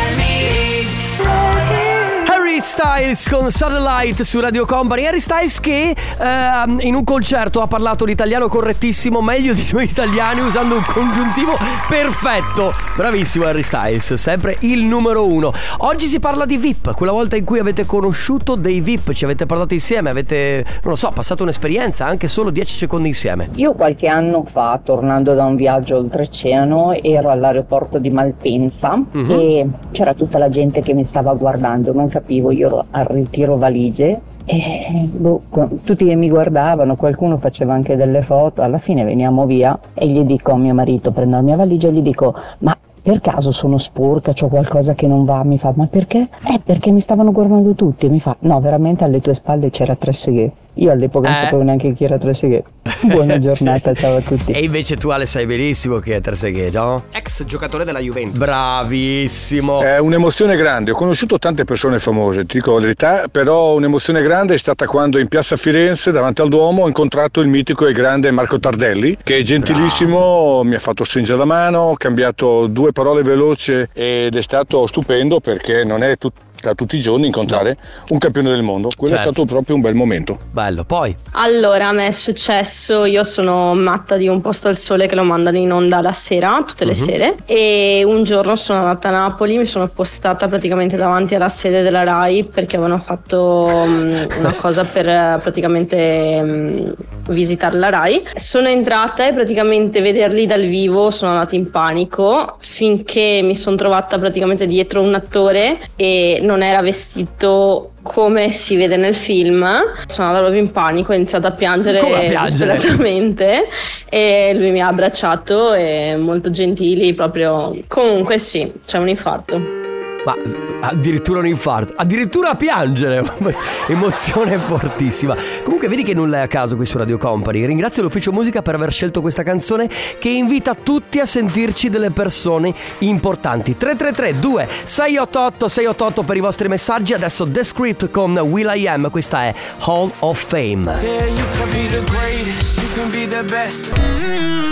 Harry 2.57 2.65
Styles 2.65 3.29
con 3.29 3.51
Satellite 3.51 4.25
su 4.25 4.41
Radio 4.41 4.65
Company. 4.65 5.05
Harry 5.05 5.21
Styles 5.21 5.61
che 5.61 5.95
ehm, 6.19 6.79
in 6.81 6.95
un 6.95 7.05
concerto 7.05 7.61
ha 7.61 7.67
parlato 7.67 8.07
l'italiano 8.07 8.49
correttissimo, 8.49 9.21
meglio 9.21 9.53
di 9.53 9.69
noi 9.73 9.85
italiani, 9.85 10.41
usando 10.41 10.77
un 10.77 10.83
congiuntivo 10.83 11.53
perfetto. 11.87 12.73
Bravissimo 12.97 13.45
Harry 13.45 13.63
Styles, 13.63 14.15
sempre 14.15 14.57
il 14.61 14.85
numero 14.85 15.27
uno. 15.27 15.53
Oggi 15.81 16.07
si 16.07 16.19
parla 16.19 16.47
di 16.47 16.57
VIP, 16.57 16.95
quella 16.95 17.13
volta 17.13 17.37
in 17.37 17.45
cui 17.45 17.59
avete 17.59 17.85
conosciuto 17.85 18.55
dei 18.55 18.81
VIP, 18.81 19.13
ci 19.13 19.25
avete 19.25 19.45
parlato 19.45 19.75
insieme, 19.75 20.09
avete, 20.09 20.65
non 20.83 20.93
lo 20.93 20.97
so, 20.97 21.11
passato 21.11 21.43
un'esperienza, 21.43 22.07
anche 22.07 22.27
solo 22.27 22.49
10 22.49 22.75
secondi 22.75 23.09
insieme. 23.09 23.51
Io 23.57 23.75
qualche 23.75 24.07
anno 24.09 24.45
fa, 24.47 24.81
tornando 24.83 25.35
da 25.35 25.45
un 25.45 25.57
viaggio 25.57 25.97
oltreoceano, 25.99 26.95
ero 27.03 27.29
all'aeroporto 27.29 27.99
di 27.99 28.09
Malpensa 28.09 28.95
Mhm. 28.97 29.31
e 29.31 29.67
c'era 29.93 30.15
tutta 30.15 30.39
la 30.39 30.49
gente 30.49 30.81
che 30.81 30.95
mi 30.95 31.05
stava 31.05 31.35
guardando, 31.35 31.93
non 31.93 32.09
capivo, 32.09 32.45
io 32.51 32.67
ero 32.67 32.85
al 32.91 33.05
ritiro 33.05 33.57
valigie 33.57 34.21
e 34.45 35.09
boh, 35.13 35.43
tutti 35.83 36.05
mi 36.15 36.29
guardavano, 36.29 36.95
qualcuno 36.95 37.37
faceva 37.37 37.75
anche 37.75 37.97
delle 37.97 38.23
foto, 38.23 38.63
alla 38.63 38.79
fine 38.79 39.03
veniamo 39.03 39.45
via 39.45 39.77
e 39.93 40.07
gli 40.07 40.23
dico 40.23 40.53
a 40.53 40.57
mio 40.57 40.73
marito, 40.73 41.11
prendo 41.11 41.37
la 41.37 41.43
mia 41.43 41.57
valigia 41.57 41.89
e 41.89 41.93
gli 41.93 42.03
dico 42.03 42.35
ma 42.59 42.77
per 43.03 43.21
caso 43.21 43.53
sono 43.53 43.79
sporca, 43.79 44.33
c'ho 44.33 44.49
qualcosa 44.49 44.95
che 44.95 45.07
non 45.07 45.25
va, 45.25 45.43
mi 45.45 45.59
fa 45.59 45.73
ma 45.77 45.87
perché? 45.87 46.29
Eh 46.49 46.61
perché 46.65 46.91
mi 46.91 47.01
stavano 47.01 47.33
guardando 47.33 47.73
tutti, 47.75 48.09
mi 48.09 48.21
fa 48.21 48.37
no 48.41 48.61
veramente 48.61 49.05
alle 49.05 49.21
tue 49.21 49.35
spalle 49.35 49.71
c'era 49.71 49.95
Treseghe. 49.97 50.53
Io 50.79 50.91
all'epoca 50.91 51.29
non 51.31 51.39
Eh. 51.39 51.43
sapevo 51.45 51.63
neanche 51.63 51.95
chi 51.95 52.05
era 52.05 52.19
Treseghe. 52.19 52.63
Buona 53.03 53.39
giornata, 53.41 53.95
ciao 53.95 54.17
a 54.17 54.21
tutti. 54.21 54.53
E 54.53 54.61
invece 54.63 54.97
tu 54.97 55.09
Ale 55.09 55.25
sai 55.25 55.47
benissimo 55.47 55.99
che 56.01 56.17
è 56.17 56.21
Trezeguet, 56.21 56.75
no? 56.75 57.05
Ex 57.13 57.45
giocatore 57.45 57.85
della 57.87 57.99
Juventus. 58.01 58.37
Bravissimo. 58.37 59.81
È 59.81 59.99
un'emozione 59.99 60.55
grande, 60.57 60.91
ho 60.91 60.95
conosciuto 60.95 61.39
tante 61.39 61.65
persone 61.65 61.99
famose, 61.99 62.45
ti 62.45 62.59
dico 62.59 62.75
la 62.75 62.81
verità, 62.81 63.25
però 63.31 63.75
un'emozione 63.75 64.21
grande 64.23 64.55
è 64.55 64.59
stata 64.59 64.85
quando 64.87 65.19
in 65.19 65.29
piazza 65.29 65.57
Firenze, 65.57 66.13
davanti 66.13 66.43
al 66.43 66.49
Duomo, 66.51 66.83
ho 66.83 66.87
incontrato 66.89 67.41
il 67.41 67.49
mitico 67.49 67.87
e 67.87 67.93
grande 67.93 68.31
Marco 68.31 68.59
Tardelli, 68.59 69.17
che 69.23 69.39
è 69.39 69.43
gentilissimo, 69.43 70.63
mi 70.63 70.75
ha 70.75 70.79
fatto 70.79 71.05
stringere 71.05 71.39
la 71.39 71.45
mano, 71.47 71.79
ho 71.81 71.97
cambiato 71.97 72.67
due 72.67 72.93
parole 72.93 73.23
veloci 73.23 73.73
ed 73.95 74.37
è 74.37 74.43
stato 74.43 74.87
stupendo 74.87 75.41
perché 75.41 75.85
non 75.85 76.03
è 76.03 76.17
tut- 76.19 76.45
da 76.69 76.75
tutti 76.75 76.97
i 76.97 77.01
giorni 77.01 77.27
incontrare 77.27 77.77
un 78.11 78.19
campione 78.19 78.51
del 78.51 78.63
mondo. 78.63 78.89
Quello 78.97 79.15
Certo. 79.15 79.31
è 79.31 79.33
stato 79.33 79.47
proprio 79.49 79.75
un 79.77 79.81
bel 79.81 79.95
momento. 79.95 80.39
Bello, 80.51 80.85
poi. 80.85 81.15
Allora, 81.33 81.89
a 81.89 81.93
me 81.93 82.09
è 82.09 82.13
successo, 82.13 83.05
io 83.05 83.23
sono 83.25 83.75
matta 83.75 84.17
di 84.17 84.29
un 84.29 84.41
posto 84.41 84.69
al 84.69 84.77
sole 84.77 85.07
che 85.07 85.15
lo 85.15 85.23
mandano 85.23 85.59
in 85.59 85.73
onda 85.73 86.01
la 86.01 86.13
sera, 86.13 86.63
tutte 86.67 86.85
le 86.85 86.93
Mhm. 86.97 87.05
sere, 87.05 87.35
e 87.47 88.03
un 88.05 88.25
giorno 88.25 88.57
sono 88.57 88.81
andata 88.81 89.09
a 89.09 89.13
Napoli, 89.13 89.57
mi 89.59 89.67
sono 89.67 89.87
postata 89.89 90.49
praticamente 90.49 90.97
davanti 90.97 91.35
alla 91.35 91.49
sede 91.49 91.83
della 91.83 92.03
RAI 92.03 92.45
perché 92.45 92.77
avevano 92.77 92.99
fatto 93.01 93.85
mm, 93.87 94.15
una 94.39 94.53
cosa 94.55 94.85
per 94.85 95.41
praticamente 95.41 96.43
mm, 96.43 96.89
visitare 97.29 97.79
la 97.79 97.89
RAI. 97.91 98.23
Sono 98.37 98.69
entrata 98.69 99.27
e 99.27 99.33
praticamente 99.33 100.01
vederli 100.01 100.47
dal 100.47 100.65
vivo 100.67 101.11
sono 101.11 101.33
andata 101.33 101.55
in 101.55 101.71
panico 101.71 102.57
finché 102.61 103.41
mi 103.43 103.55
sono 103.55 103.77
trovata 103.77 104.19
praticamente 104.19 104.67
dietro 104.67 105.01
un 105.01 105.15
attore 105.15 105.79
e 105.97 106.39
non 106.43 106.56
era 106.63 106.81
vestito 106.83 107.93
come 108.03 108.51
si 108.51 108.77
vede 108.77 108.97
nel 108.97 109.15
film. 109.15 109.65
Sono 110.07 110.27
andata 110.29 110.45
proprio 110.45 110.63
in 110.63 110.71
panico, 110.71 111.13
ho 111.13 111.15
iniziato 111.15 111.47
a 111.47 111.51
piangere, 111.51 111.99
Come 112.01 112.27
a 112.27 112.29
piangere? 112.29 112.73
disperatamente 112.77 113.69
e 114.09 114.53
lui 114.55 114.71
mi 114.71 114.81
ha 114.81 114.89
abbracciato 114.89 115.73
e 115.75 116.17
molto 116.19 116.51
gentili, 116.51 117.15
proprio 117.15 117.77
comunque 117.89 118.39
sì, 118.39 118.73
c'è 118.85 118.99
un 118.99 119.09
infarto. 119.09 119.86
Ma 120.27 120.35
addirittura 120.81 121.39
un 121.39 121.47
infarto, 121.47 121.93
addirittura 121.95 122.57
piangere, 122.57 123.23
emozione 123.87 124.59
fortissima. 124.59 125.37
Comunque 125.63 125.87
vedi 125.87 126.03
che 126.03 126.15
nulla 126.15 126.39
è 126.39 126.41
a 126.41 126.49
caso 126.49 126.75
qui 126.75 126.85
su 126.85 126.99
Radio 126.99 127.17
Company. 127.17 127.65
Ringrazio 127.65 128.03
l'ufficio 128.03 128.33
musica 128.33 128.61
per 128.61 128.75
aver 128.75 128.91
scelto 128.91 129.21
questa 129.21 129.45
canzone 129.45 129.89
che 130.19 130.29
invita 130.29 130.75
tutti 130.75 131.21
a 131.21 131.27
sentirci 131.27 131.91
delle 131.91 132.11
persone 132.11 132.75
importanti. 132.99 133.77
333 133.77 134.41
2 134.41 134.69
688 134.83 135.69
688 135.69 136.23
per 136.25 136.37
i 136.37 136.41
vostri 136.41 136.67
messaggi. 136.67 137.13
Adesso 137.13 137.49
The 137.49 137.63
Script 137.63 138.11
con 138.11 138.37
Will 138.37 138.73
I 138.75 138.89
Am, 138.89 139.09
questa 139.11 139.45
è 139.45 139.55
Hall 139.79 140.11
of 140.19 140.45
Fame. 140.45 140.99
Yeah, 141.03 141.27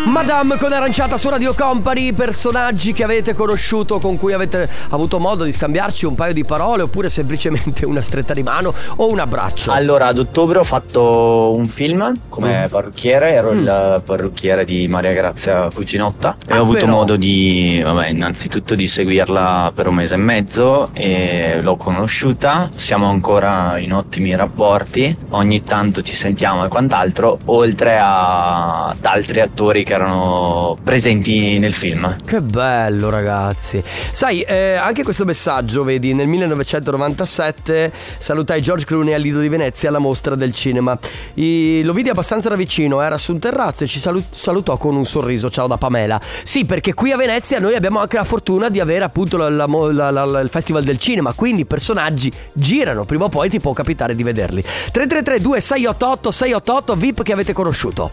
Madame 0.06 0.56
con 0.56 0.72
aranciata 0.72 1.18
su 1.18 1.28
Radio 1.28 1.52
Company, 1.52 2.14
personaggi 2.14 2.94
che 2.94 3.04
avete 3.04 3.34
conosciuto, 3.34 3.98
con 3.98 4.16
cui 4.18 4.32
avete 4.32 4.66
avuto 4.90 5.18
modo 5.18 5.44
di 5.44 5.52
scambiarci 5.52 6.06
un 6.06 6.14
paio 6.14 6.32
di 6.32 6.42
parole 6.42 6.82
oppure 6.84 7.10
semplicemente 7.10 7.84
una 7.84 8.00
stretta 8.00 8.32
di 8.32 8.42
mano 8.42 8.72
o 8.96 9.10
un 9.10 9.18
abbraccio. 9.18 9.72
Allora, 9.72 10.06
ad 10.06 10.16
ottobre 10.18 10.58
ho 10.58 10.64
fatto 10.64 11.52
un 11.54 11.66
film 11.66 12.14
come 12.30 12.64
Mm. 12.64 12.68
parrucchiere, 12.70 13.30
ero 13.32 13.52
Mm. 13.52 13.58
il 13.58 14.02
parrucchiere 14.06 14.64
di 14.64 14.88
Maria 14.88 15.12
Grazia 15.12 15.68
Cucinotta 15.74 16.36
e 16.48 16.54
Ah, 16.54 16.58
ho 16.60 16.62
avuto 16.62 16.78
però. 16.80 16.92
modo 16.92 17.16
di, 17.16 17.82
vabbè, 17.84 18.08
innanzitutto 18.08 18.74
di 18.74 18.86
seguirla 18.88 19.70
per 19.74 19.86
un 19.88 19.96
mese 19.96 20.14
e 20.14 20.18
mezzo 20.18 20.88
e 20.94 21.60
l'ho 21.60 21.76
conosciuta, 21.76 22.70
siamo 22.74 23.06
ancora 23.10 23.76
in 23.78 23.92
ottimi 23.92 24.34
rapporti, 24.34 25.14
ogni 25.30 25.60
tanto 25.60 26.00
ci 26.00 26.14
sentiamo 26.14 26.64
e 26.64 26.68
quant'altro, 26.68 27.38
oltre 27.46 27.98
a- 27.98 28.12
ad 28.16 29.04
altri 29.04 29.40
attori 29.40 29.84
che 29.84 29.94
erano 29.94 30.76
presenti 30.82 31.58
nel 31.58 31.74
film. 31.74 32.16
Che 32.24 32.40
bello 32.40 33.10
ragazzi. 33.10 33.82
Sai 34.12 34.42
eh, 34.42 34.74
anche 34.74 35.02
questo 35.02 35.24
messaggio 35.24 35.82
Vedi 35.84 36.14
nel 36.14 36.26
1997 36.26 37.92
Salutai 38.18 38.60
George 38.62 38.84
Clooney 38.86 39.12
al 39.14 39.20
Lido 39.20 39.40
di 39.40 39.48
Venezia 39.48 39.88
Alla 39.88 39.98
mostra 39.98 40.34
del 40.34 40.52
cinema. 40.54 40.96
I- 41.34 41.82
Lo 41.84 41.92
vidi 41.92 42.08
abbastanza 42.08 42.48
da 42.48 42.54
vicino 42.56 43.00
Era 43.02 43.18
su 43.18 43.32
un 43.32 43.38
terrazzo 43.38 43.84
e 43.84 43.86
ci 43.86 43.98
salu- 43.98 44.22
salutò 44.30 44.76
con 44.76 44.94
un 44.96 45.04
sorriso. 45.04 45.50
Ciao 45.50 45.66
da 45.66 45.76
Pamela. 45.76 46.20
Sì 46.42 46.64
perché 46.64 46.94
qui 46.94 47.12
a 47.12 47.16
Venezia 47.16 47.58
Noi 47.58 47.74
abbiamo 47.74 47.98
anche 48.00 48.16
la 48.16 48.24
fortuna 48.24 48.68
di 48.68 48.80
avere 48.80 49.04
appunto 49.04 49.36
la- 49.36 49.48
la- 49.48 50.10
la- 50.10 50.40
Il 50.40 50.50
festival 50.50 50.84
del 50.84 50.98
cinema 50.98 51.32
Quindi 51.32 51.62
i 51.62 51.66
personaggi 51.66 52.30
girano 52.52 53.04
Prima 53.04 53.24
o 53.24 53.28
poi 53.28 53.48
ti 53.48 53.58
può 53.60 53.72
capitare 53.72 54.14
di 54.14 54.22
vederli. 54.22 54.62
333 54.62 55.40
2688 55.40 56.30
688 56.30 56.94
VIP 56.94 57.22
che 57.22 57.32
avete 57.32 57.52
conosciuto 57.52 58.03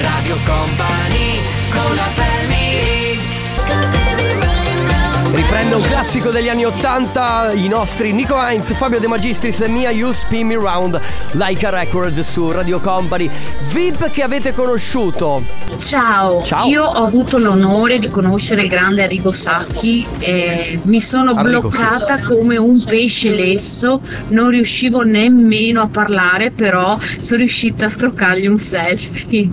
Radio 0.00 0.36
Company 0.44 1.40
con 1.70 1.94
la 1.94 2.14
Riprende 5.34 5.74
un 5.74 5.82
classico 5.82 6.30
degli 6.30 6.48
anni 6.48 6.64
80, 6.64 7.54
i 7.54 7.66
nostri 7.66 8.12
Nico 8.12 8.40
Heinz, 8.40 8.72
Fabio 8.74 9.00
De 9.00 9.08
Magistris 9.08 9.62
e 9.62 9.68
Mia 9.68 9.90
You 9.90 10.12
Spin 10.12 10.46
Me 10.46 10.54
Round, 10.54 11.00
Like 11.32 11.66
a 11.66 11.70
Record 11.70 12.20
su 12.20 12.52
Radio 12.52 12.78
Company. 12.78 13.28
VIP 13.66 14.10
che 14.10 14.22
avete 14.22 14.54
conosciuto. 14.54 15.42
Ciao. 15.78 16.42
Ciao. 16.42 16.66
io 16.68 16.84
ho 16.84 17.04
avuto 17.04 17.38
l'onore 17.38 17.98
di 17.98 18.08
conoscere 18.08 18.62
il 18.62 18.68
grande 18.68 19.02
Arrigo 19.02 19.32
Sacchi 19.32 20.06
e 20.18 20.78
mi 20.84 21.00
sono 21.00 21.32
Arrigo, 21.32 21.60
bloccata 21.60 22.20
come 22.22 22.56
un 22.56 22.82
pesce 22.82 23.30
lesso, 23.34 24.00
non 24.28 24.50
riuscivo 24.50 25.02
nemmeno 25.02 25.82
a 25.82 25.88
parlare, 25.88 26.50
però 26.50 26.98
sono 27.18 27.38
riuscita 27.38 27.86
a 27.86 27.88
scroccargli 27.88 28.46
un 28.46 28.58
selfie. 28.58 29.48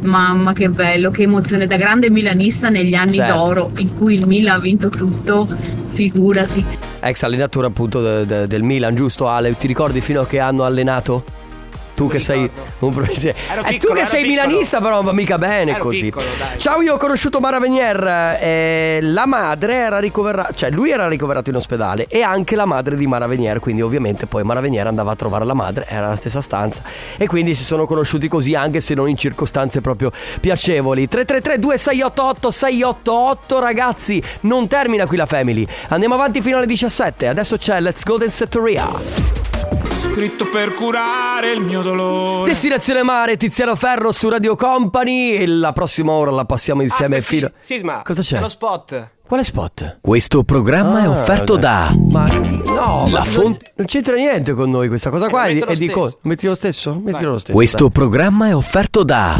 Mamma 0.00 0.52
che 0.52 0.68
bello, 0.68 1.10
che 1.10 1.22
emozione, 1.22 1.66
da 1.66 1.76
grande 1.76 2.10
milanista 2.10 2.68
negli 2.68 2.94
anni 2.94 3.16
Certo. 3.16 3.34
d'oro 3.34 3.70
in 3.78 3.96
cui 3.96 4.14
il 4.14 4.26
Milan 4.26 4.56
ha 4.56 4.60
vinto 4.60 4.88
tutto, 4.88 5.48
figurati. 5.88 6.64
Ex 7.00 7.22
allenatore 7.22 7.66
appunto 7.68 8.00
de- 8.02 8.26
de- 8.26 8.46
del 8.46 8.62
Milan, 8.62 8.94
giusto 8.94 9.28
Ale? 9.28 9.56
Ti 9.56 9.66
ricordi 9.66 10.00
fino 10.00 10.20
a 10.22 10.26
che 10.26 10.40
anno 10.40 10.64
ha 10.64 10.66
allenato? 10.66 11.24
Tu 11.96 12.06
che 12.08 12.20
sei 12.20 12.48
un 12.80 12.92
professionista. 12.92 13.66
Eh, 13.68 13.78
tu 13.78 13.94
che 13.94 14.04
sei 14.04 14.22
piccolo. 14.22 14.46
milanista, 14.46 14.80
però 14.82 15.00
va 15.00 15.12
mica 15.12 15.38
bene 15.38 15.70
Ero 15.72 15.82
così. 15.82 16.00
piccolo. 16.02 16.26
Ciao, 16.58 16.82
io 16.82 16.92
ho 16.94 16.98
conosciuto 16.98 17.40
Mara 17.40 17.58
Venier. 17.58 18.36
eh, 18.38 18.98
la 19.00 19.24
madre 19.26 19.74
era 19.76 19.98
ricoverata, 19.98 20.52
cioè 20.52 20.70
lui 20.70 20.90
era 20.90 21.08
ricoverato 21.08 21.48
in 21.48 21.56
ospedale 21.56 22.04
e 22.08 22.20
anche 22.20 22.54
la 22.54 22.66
madre 22.66 22.96
di 22.96 23.06
Mara 23.06 23.26
Venier. 23.26 23.60
Quindi, 23.60 23.80
ovviamente, 23.80 24.26
poi 24.26 24.42
Mara 24.44 24.60
Venier 24.60 24.86
andava 24.86 25.12
a 25.12 25.16
trovare 25.16 25.46
la 25.46 25.54
madre, 25.54 25.86
era 25.88 26.08
la 26.08 26.16
stessa 26.16 26.42
stanza. 26.42 26.82
E 27.16 27.26
quindi 27.26 27.54
si 27.54 27.64
sono 27.64 27.86
conosciuti 27.86 28.28
così, 28.28 28.54
anche 28.54 28.80
se 28.80 28.92
non 28.92 29.08
in 29.08 29.16
circostanze 29.16 29.80
proprio 29.80 30.12
piacevoli. 30.38 31.08
333-2688-688, 31.10 33.58
ragazzi. 33.58 34.22
Non 34.40 34.68
termina 34.68 35.06
qui 35.06 35.16
la 35.16 35.24
Family. 35.26 35.66
Andiamo 35.88 36.12
avanti 36.14 36.42
fino 36.42 36.58
alle 36.58 36.66
17. 36.66 37.26
Adesso 37.28 37.56
c'è 37.56 37.80
Let's 37.80 38.04
Golden 38.04 38.28
Setteria. 38.28 39.55
Scritto 40.16 40.48
per 40.48 40.72
curare 40.72 41.52
il 41.52 41.60
mio 41.60 41.82
dolore. 41.82 42.48
Destinazione 42.48 43.02
Mare, 43.02 43.36
Tiziano 43.36 43.76
Ferro 43.76 44.12
su 44.12 44.30
Radio 44.30 44.56
Company 44.56 45.32
e 45.32 45.46
la 45.46 45.74
prossima 45.74 46.12
ora 46.12 46.30
la 46.30 46.46
passiamo 46.46 46.80
insieme 46.80 47.20
fino... 47.20 47.50
Sisma, 47.60 48.00
Cosa 48.02 48.22
c'è? 48.22 48.36
c'è 48.36 48.40
lo 48.40 48.48
spot. 48.48 49.10
Quale 49.28 49.44
spot? 49.44 49.98
Questo 50.00 50.42
programma 50.42 51.00
è 51.02 51.04
Ah, 51.04 51.10
offerto 51.10 51.56
dai. 51.58 51.94
da 51.94 51.96
Ma 52.08 52.26
no, 52.28 53.04
La 53.10 53.18
ma 53.18 53.24
fonte- 53.24 53.72
non 53.76 53.86
c'entra 53.86 54.14
niente 54.14 54.54
con 54.54 54.70
noi 54.70 54.88
questa 54.88 55.10
cosa 55.10 55.28
qua. 55.28 55.44
Eh, 55.48 55.52
metto 55.56 55.66
e 55.66 55.72
lo 55.72 55.78
dico, 55.78 56.00
stesso. 56.04 56.18
metti 56.22 56.46
lo 56.46 56.54
stesso? 56.54 56.94
Metti 57.04 57.22
lo 57.24 57.38
stesso. 57.38 57.52
Questo 57.52 57.90
programma 57.90 58.48
è 58.48 58.56
offerto 58.56 59.02
da 59.04 59.38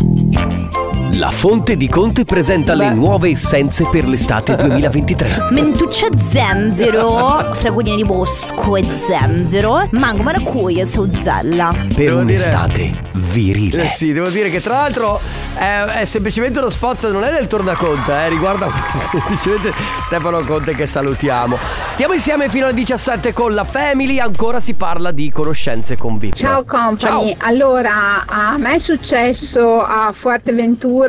La 1.18 1.30
Fonte 1.30 1.78
di 1.78 1.88
Conte 1.88 2.24
presenta 2.24 2.74
le 2.74 2.92
nuove 2.92 3.30
essenze 3.30 3.86
per 3.90 4.06
l'estate 4.06 4.54
2023. 4.56 5.48
Mentuccia 5.50 6.08
zenzero, 6.22 7.54
fragolini 7.54 7.96
di 7.96 8.04
bosco 8.04 8.76
e 8.76 8.84
zenzero, 9.06 9.88
mango 9.92 10.22
maracuja 10.22 10.82
e 10.82 10.86
sauzella. 10.86 11.74
Per 11.74 11.94
Devo 11.94 12.18
un'estate 12.18 13.04
virile. 13.12 13.84
Eh 13.84 13.88
sì, 13.88 14.12
devo 14.12 14.28
dire 14.28 14.50
che 14.50 14.60
tra 14.60 14.74
l'altro 14.74 15.18
è, 15.54 15.84
è 16.00 16.04
semplicemente 16.04 16.58
uno 16.58 16.68
spot, 16.68 17.10
non 17.10 17.24
è 17.24 17.32
del 17.32 17.46
tornaconte, 17.46 18.12
eh, 18.12 18.28
riguarda 18.28 18.68
semplicemente 19.10 19.72
Stefano 20.02 20.40
Conte 20.40 20.74
che 20.74 20.86
salutiamo. 20.86 21.56
Stiamo 21.86 22.12
insieme 22.12 22.50
fino 22.50 22.66
alle 22.66 22.74
17 22.74 23.32
con 23.32 23.54
la 23.54 23.64
Family, 23.64 24.18
ancora 24.18 24.60
si 24.60 24.74
parla 24.74 25.12
di 25.12 25.30
conoscenze 25.30 25.96
con 25.96 26.18
VIP. 26.18 26.34
Ciao 26.34 26.64
company, 26.64 26.98
Ciao. 26.98 27.48
allora 27.48 28.24
a 28.26 28.58
me 28.58 28.74
è 28.74 28.78
successo 28.78 29.80
a 29.80 30.12
Fuerteventura 30.12 31.04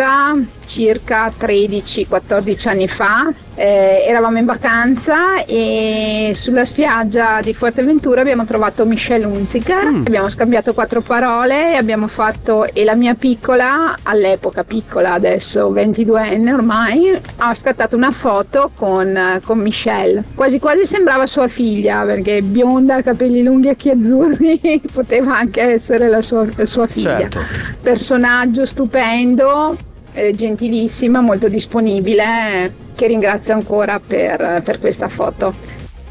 circa 0.65 1.31
13-14 1.37 2.67
anni 2.67 2.87
fa, 2.87 3.33
Eh, 3.59 4.05
eravamo 4.05 4.37
in 4.37 4.45
vacanza 4.45 5.43
e 5.43 6.31
sulla 6.35 6.63
spiaggia 6.63 7.39
di 7.41 7.55
Fuerteventura 7.55 8.21
abbiamo 8.21 8.45
trovato 8.45 8.85
Michelle 8.85 9.25
Hunziker, 9.25 9.83
abbiamo 10.05 10.29
scambiato 10.29 10.75
quattro 10.75 11.01
parole 11.01 11.71
e 11.71 11.75
abbiamo 11.75 12.07
fatto, 12.07 12.71
e 12.71 12.83
la 12.83 12.93
mia 12.93 13.15
piccola, 13.15 13.95
all'epoca 14.03 14.63
piccola 14.63 15.13
adesso 15.13 15.71
22enne 15.71 16.53
ormai, 16.53 17.19
ha 17.37 17.55
scattato 17.55 17.95
una 17.95 18.11
foto 18.11 18.69
con, 18.75 19.39
con 19.43 19.57
Michelle, 19.57 20.23
quasi 20.35 20.59
quasi 20.59 20.85
sembrava 20.85 21.25
sua 21.25 21.47
figlia 21.47 22.03
perché 22.03 22.43
bionda, 22.43 23.01
capelli 23.01 23.41
lunghi, 23.41 23.69
occhi 23.69 23.89
azzurri, 23.89 24.83
poteva 24.93 25.35
anche 25.35 25.61
essere 25.61 26.09
la 26.09 26.21
sua, 26.21 26.45
la 26.55 26.65
sua 26.65 26.85
figlia. 26.85 27.21
Certo. 27.21 27.39
Personaggio 27.81 28.67
stupendo, 28.67 29.75
eh, 30.17 30.33
gentilissima, 30.33 31.21
molto 31.21 31.47
disponibile, 31.47 32.73
che 32.95 33.05
ringrazio 33.05 33.53
ancora 33.53 33.99
per, 33.99 34.61
per 34.63 34.79
questa 34.79 35.07
foto. 35.07 35.66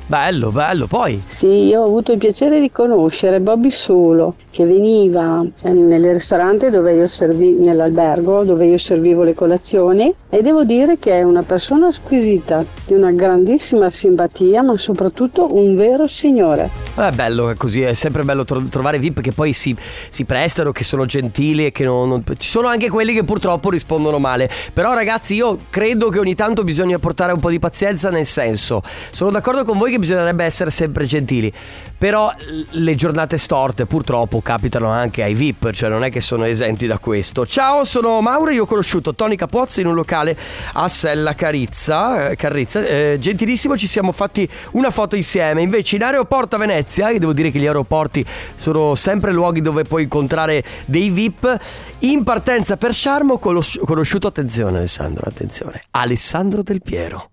Bello, 0.08 0.52
bello, 0.52 0.86
poi. 0.86 1.20
Sì, 1.24 1.66
io 1.66 1.80
ho 1.80 1.84
avuto 1.84 2.12
il 2.12 2.18
piacere 2.18 2.60
di 2.60 2.70
conoscere 2.70 3.40
Bobby 3.40 3.72
Solo, 3.72 4.36
che 4.50 4.64
veniva 4.64 5.44
eh, 5.62 5.72
nel 5.72 6.12
ristorante 6.12 6.70
dove 6.70 6.94
io 6.94 7.08
servi, 7.08 7.54
nell'albergo 7.54 8.44
dove 8.44 8.66
io 8.66 8.78
servivo 8.78 9.24
le 9.24 9.34
colazioni 9.34 10.14
e 10.30 10.42
devo 10.42 10.62
dire 10.62 11.00
che 11.00 11.10
è 11.10 11.22
una 11.22 11.42
persona 11.42 11.90
squisita, 11.90 12.64
di 12.86 12.94
una 12.94 13.10
grandissima 13.10 13.90
simpatia, 13.90 14.62
ma 14.62 14.76
soprattutto 14.76 15.52
un 15.56 15.74
vero 15.74 16.06
signore. 16.06 16.70
È 16.94 17.10
bello, 17.10 17.50
è 17.50 17.56
così, 17.56 17.82
è 17.82 17.92
sempre 17.92 18.22
bello 18.22 18.44
tro- 18.44 18.62
trovare 18.70 19.00
VIP 19.00 19.20
che 19.20 19.32
poi 19.32 19.52
si, 19.52 19.74
si 20.08 20.24
prestano, 20.24 20.70
che 20.70 20.84
sono 20.84 21.04
gentili 21.04 21.66
e 21.66 21.72
che 21.72 21.82
non, 21.84 22.08
non- 22.08 22.22
Ci 22.36 22.48
sono 22.48 22.68
anche 22.68 22.88
quelli 22.90 23.12
che 23.12 23.24
purtroppo 23.24 23.70
rispondono 23.70 24.20
male. 24.20 24.48
Però 24.72 24.94
ragazzi 24.94 25.34
io 25.34 25.58
credo 25.68 26.10
che 26.10 26.20
ogni 26.20 26.36
tanto 26.36 26.62
bisogna 26.62 27.00
portare 27.00 27.32
un 27.32 27.40
po' 27.40 27.50
di 27.50 27.58
pazienza 27.58 28.08
nel 28.10 28.24
senso. 28.24 28.82
Sono 29.10 29.32
d'accordo 29.32 29.64
con 29.64 29.76
voi 29.76 29.90
che 29.90 29.95
bisognerebbe 29.98 30.44
essere 30.44 30.70
sempre 30.70 31.06
gentili. 31.06 31.52
Però 31.98 32.30
le 32.70 32.94
giornate 32.94 33.38
storte 33.38 33.86
purtroppo 33.86 34.42
capitano 34.42 34.88
anche 34.88 35.22
ai 35.22 35.32
VIP, 35.32 35.72
cioè 35.72 35.88
non 35.88 36.04
è 36.04 36.10
che 36.10 36.20
sono 36.20 36.44
esenti 36.44 36.86
da 36.86 36.98
questo. 36.98 37.46
Ciao, 37.46 37.84
sono 37.84 38.20
Mauro 38.20 38.50
io 38.50 38.64
ho 38.64 38.66
conosciuto 38.66 39.14
Tony 39.14 39.34
Capozzi 39.34 39.80
in 39.80 39.86
un 39.86 39.94
locale 39.94 40.36
a 40.74 40.88
Sella 40.88 41.34
Carizza, 41.34 42.28
eh, 42.28 42.36
Carrizza. 42.36 42.84
Eh, 42.84 43.16
gentilissimo, 43.18 43.78
ci 43.78 43.86
siamo 43.86 44.12
fatti 44.12 44.46
una 44.72 44.90
foto 44.90 45.16
insieme. 45.16 45.62
Invece 45.62 45.96
in 45.96 46.02
aeroporto 46.02 46.56
a 46.56 46.58
Venezia, 46.58 47.08
e 47.08 47.18
devo 47.18 47.32
dire 47.32 47.50
che 47.50 47.58
gli 47.58 47.66
aeroporti 47.66 48.24
sono 48.56 48.94
sempre 48.94 49.32
luoghi 49.32 49.62
dove 49.62 49.84
puoi 49.84 50.02
incontrare 50.02 50.62
dei 50.84 51.08
VIP, 51.08 51.58
in 52.00 52.24
partenza 52.24 52.76
per 52.76 52.94
Sharm 52.94 53.30
ho 53.30 53.38
conos- 53.38 53.80
conosciuto, 53.84 54.26
attenzione 54.26 54.76
Alessandro, 54.76 55.24
attenzione, 55.26 55.84
Alessandro 55.92 56.62
Del 56.62 56.82
Piero. 56.82 57.30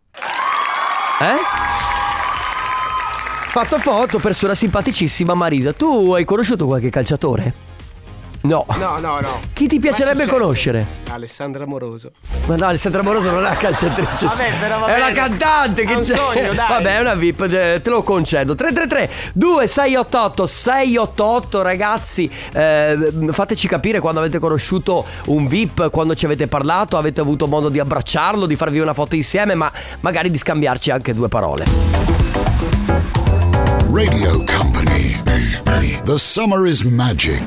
Eh? 1.20 2.03
Fatto 3.54 3.78
foto, 3.78 4.18
persona 4.18 4.56
simpaticissima 4.56 5.36
Marisa. 5.36 5.74
Tu 5.74 6.14
hai 6.14 6.26
conosciuto 6.26 6.66
qualche 6.66 6.90
calciatore? 6.90 7.54
No. 8.42 8.66
No, 8.80 8.98
no, 8.98 9.20
no. 9.20 9.40
Chi 9.54 9.68
ti 9.68 9.78
piacerebbe 9.78 10.26
conoscere? 10.26 10.84
Alessandra 11.12 11.68
Moroso. 11.68 12.14
Ma 12.48 12.56
no, 12.56 12.66
Alessandra 12.66 13.04
Moroso 13.04 13.30
non 13.30 13.44
è 13.44 13.50
una 13.50 13.56
calciatrice. 13.56 14.26
Vabbè, 14.26 14.54
però 14.60 14.80
va 14.80 14.88
è 14.88 14.98
una 14.98 15.12
cantante 15.12 15.86
che 15.86 15.94
un 15.94 16.02
c'è. 16.02 16.16
sogno, 16.16 16.54
dai. 16.56 16.68
Vabbè, 16.68 16.96
è 16.96 17.00
una 17.02 17.14
VIP, 17.14 17.42
eh, 17.44 17.80
te 17.84 17.90
lo 17.92 18.02
concedo. 18.02 18.56
333 18.56 19.32
2688 19.36 20.48
688 20.48 21.62
ragazzi, 21.62 22.32
eh, 22.54 23.12
fateci 23.30 23.68
capire 23.68 24.00
quando 24.00 24.20
avete 24.20 24.40
conosciuto 24.40 25.06
un 25.28 25.46
VIP, 25.46 25.92
quando 25.92 26.16
ci 26.16 26.26
avete 26.26 26.48
parlato, 26.48 26.98
avete 26.98 27.22
avuto 27.22 27.46
modo 27.46 27.70
di 27.70 27.78
abbracciarlo, 27.78 28.48
di 28.48 28.56
farvi 28.56 28.80
una 28.80 28.96
foto 28.96 29.14
insieme, 29.14 29.54
ma 29.54 29.72
magari 30.00 30.32
di 30.32 30.40
scambiarci 30.40 30.90
anche 30.90 31.14
due 31.14 31.28
parole. 31.28 32.04
Radio 33.94 34.44
Company. 34.46 35.22
The 36.04 36.18
summer 36.18 36.66
is 36.66 36.84
magic. 36.84 37.44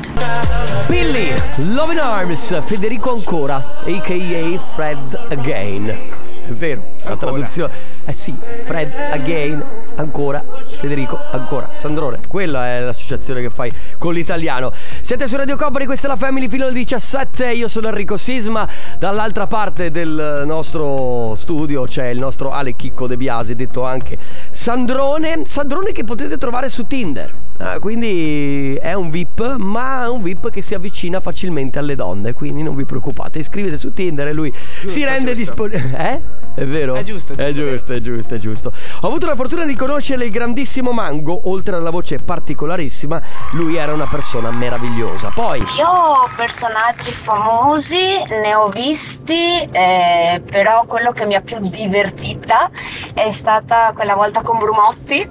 Billy, 0.87 1.33
Love 1.75 1.91
in 1.91 1.99
Arms, 1.99 2.63
Federico 2.63 3.13
ancora, 3.13 3.57
a.k.a. 3.57 4.59
Fred 4.77 5.27
Again. 5.31 6.25
È 6.47 6.53
vero, 6.53 6.91
la 7.03 7.17
traduzione. 7.17 7.73
Eh 8.05 8.13
sì, 8.13 8.37
Fred 8.63 8.95
Again, 8.95 9.65
ancora, 9.97 10.45
Federico 10.69 11.19
ancora. 11.33 11.71
Sandrone, 11.75 12.21
quella 12.29 12.69
è 12.69 12.81
l'associazione 12.81 13.41
che 13.41 13.51
fai 13.51 13.73
con 13.99 14.15
l'italiano. 14.15 14.71
Siete 15.01 15.27
su 15.27 15.35
Radio 15.35 15.57
Company, 15.57 15.87
questa 15.87 16.07
è 16.07 16.11
la 16.11 16.17
Family 16.17 16.49
fino 16.49 16.65
al 16.65 16.73
17. 16.73 17.51
Io 17.51 17.67
sono 17.67 17.89
Enrico 17.89 18.17
Sisma. 18.17 18.69
Dall'altra 18.97 19.49
parte 19.49 19.91
del 19.91 20.45
nostro 20.47 21.35
studio 21.35 21.83
c'è 21.83 22.07
il 22.07 22.21
nostro 22.21 22.51
Ale 22.51 22.77
Chicco 22.77 23.09
De 23.09 23.17
Biasi, 23.17 23.57
detto 23.57 23.85
anche 23.85 24.17
Sandrone. 24.57 25.43
Sandrone 25.45 25.93
che 25.93 26.03
potete 26.03 26.39
trovare 26.39 26.71
su 26.71 26.87
Tinder. 26.87 27.31
Ah, 27.59 27.79
quindi 27.79 28.75
è 28.75 28.95
un 28.95 29.11
VIP, 29.11 29.57
ma 29.57 30.05
è 30.05 30.09
un 30.09 30.23
VIP 30.23 30.51
che 30.51 30.63
si 30.63 30.75
avvicina 30.75 31.21
facilmente 31.21 31.79
alle 31.79 31.95
donne. 31.95 32.33
Quindi 32.33 32.63
non 32.63 32.75
vi 32.75 32.87
preoccupate, 32.87 33.39
iscrivete 33.39 33.77
su 33.77 33.93
Tinder 33.93 34.29
e 34.29 34.33
lui 34.33 34.53
si 34.87 35.05
rende 35.05 35.35
disponibile. 35.35 35.97
Eh? 35.99 36.45
È 36.57 36.65
vero? 36.65 36.95
È 36.95 37.03
giusto, 37.03 37.35
È 37.35 37.53
giusto, 37.53 37.93
è 37.93 38.01
giusto, 38.01 38.35
è 38.35 38.39
giusto. 38.39 38.73
Ho 39.03 39.09
avuto 39.09 39.27
la 39.27 39.35
fortuna 39.35 39.67
di 39.67 39.75
conoscere 39.75 40.25
il 40.25 40.31
grandissimo 40.31 40.93
Mango, 40.93 41.51
oltre 41.51 41.77
alla 41.77 41.91
voce 41.91 42.19
particolarissima, 42.19 43.21
lui 43.53 43.77
era 43.77 43.93
una 43.93 44.07
persona 44.07 44.51
meravigliosa. 44.51 45.31
Poi 45.35 45.59
Io 45.59 46.31
personaggi 46.35 47.13
famosi 47.13 48.25
ne 48.29 48.55
ho 48.55 48.69
visti, 48.71 49.69
eh, 49.71 50.43
però 50.51 50.85
quello 50.87 51.13
che 51.13 51.27
mi 51.27 51.35
ha 51.35 51.43
più 51.43 51.59
divertita 51.61 52.71
è 53.13 53.31
stata 53.33 53.93
quella 53.95 54.15
volta 54.15 54.41
con 54.47 54.59
Brumotti, 54.59 55.29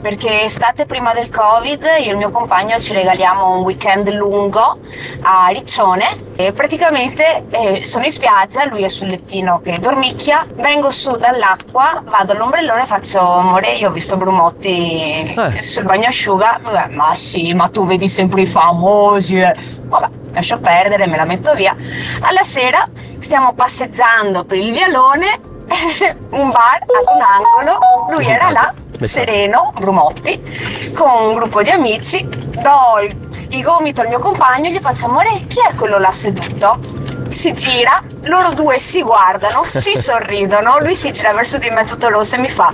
perché 0.00 0.44
estate 0.44 0.86
prima 0.86 1.12
del 1.12 1.30
Covid 1.30 1.82
io 1.82 2.08
e 2.08 2.10
il 2.10 2.16
mio 2.16 2.30
compagno 2.30 2.78
ci 2.78 2.92
regaliamo 2.92 3.56
un 3.56 3.62
weekend 3.62 4.08
lungo 4.10 4.78
a 5.22 5.48
Riccione 5.48 6.30
e 6.36 6.52
praticamente 6.52 7.44
eh, 7.50 7.84
sono 7.84 8.04
in 8.04 8.12
spiaggia, 8.12 8.64
lui 8.66 8.82
è 8.84 8.88
sul 8.88 9.08
lettino 9.08 9.60
che 9.60 9.80
dormicchia, 9.80 10.46
vengo 10.54 10.90
su 10.90 11.10
dall'acqua, 11.16 12.02
vado 12.04 12.32
all'ombrellone 12.32 12.82
e 12.82 12.86
faccio 12.86 13.18
amore, 13.20 13.72
io 13.72 13.88
ho 13.88 13.92
visto 13.92 14.16
Brumotti 14.16 15.34
sul 15.60 15.82
bagnasciuga, 15.84 16.60
Vabbè, 16.62 16.88
ma 16.94 17.14
sì, 17.16 17.52
ma 17.54 17.68
tu 17.68 17.84
vedi 17.84 18.08
sempre 18.08 18.42
i 18.42 18.46
famosi. 18.46 19.40
eh." 19.40 19.80
Vabbè, 19.92 20.08
lascio 20.32 20.58
perdere, 20.58 21.06
me 21.06 21.16
la 21.16 21.24
metto 21.24 21.52
via. 21.54 21.76
Alla 22.20 22.42
sera 22.44 22.86
stiamo 23.18 23.52
passeggiando 23.54 24.44
per 24.44 24.56
il 24.56 24.72
vialone, 24.72 25.38
un 26.30 26.50
bar 26.50 26.78
ad 26.80 27.14
un 27.14 27.20
angolo, 27.20 27.78
lui 28.10 28.26
era 28.26 28.50
là, 28.50 28.72
sereno, 29.02 29.72
Brumotti, 29.78 30.92
con 30.94 31.28
un 31.28 31.34
gruppo 31.34 31.62
di 31.62 31.70
amici, 31.70 32.26
do 32.28 33.00
il, 33.02 33.46
il 33.48 33.62
gomito 33.62 34.00
al 34.00 34.08
mio 34.08 34.18
compagno 34.18 34.68
gli 34.70 34.80
faccio 34.80 35.06
amore, 35.06 35.44
chi 35.48 35.60
è 35.60 35.74
quello 35.74 35.98
là 35.98 36.12
seduto? 36.12 37.00
Si 37.28 37.52
gira, 37.54 38.02
loro 38.22 38.52
due 38.52 38.78
si 38.78 39.02
guardano, 39.02 39.64
si 39.64 39.96
sorridono, 39.98 40.78
lui 40.80 40.94
si 40.94 41.10
gira 41.12 41.32
verso 41.32 41.58
di 41.58 41.70
me 41.70 41.84
tutto 41.84 42.08
rosso 42.08 42.36
e 42.36 42.38
mi 42.38 42.50
fa, 42.50 42.72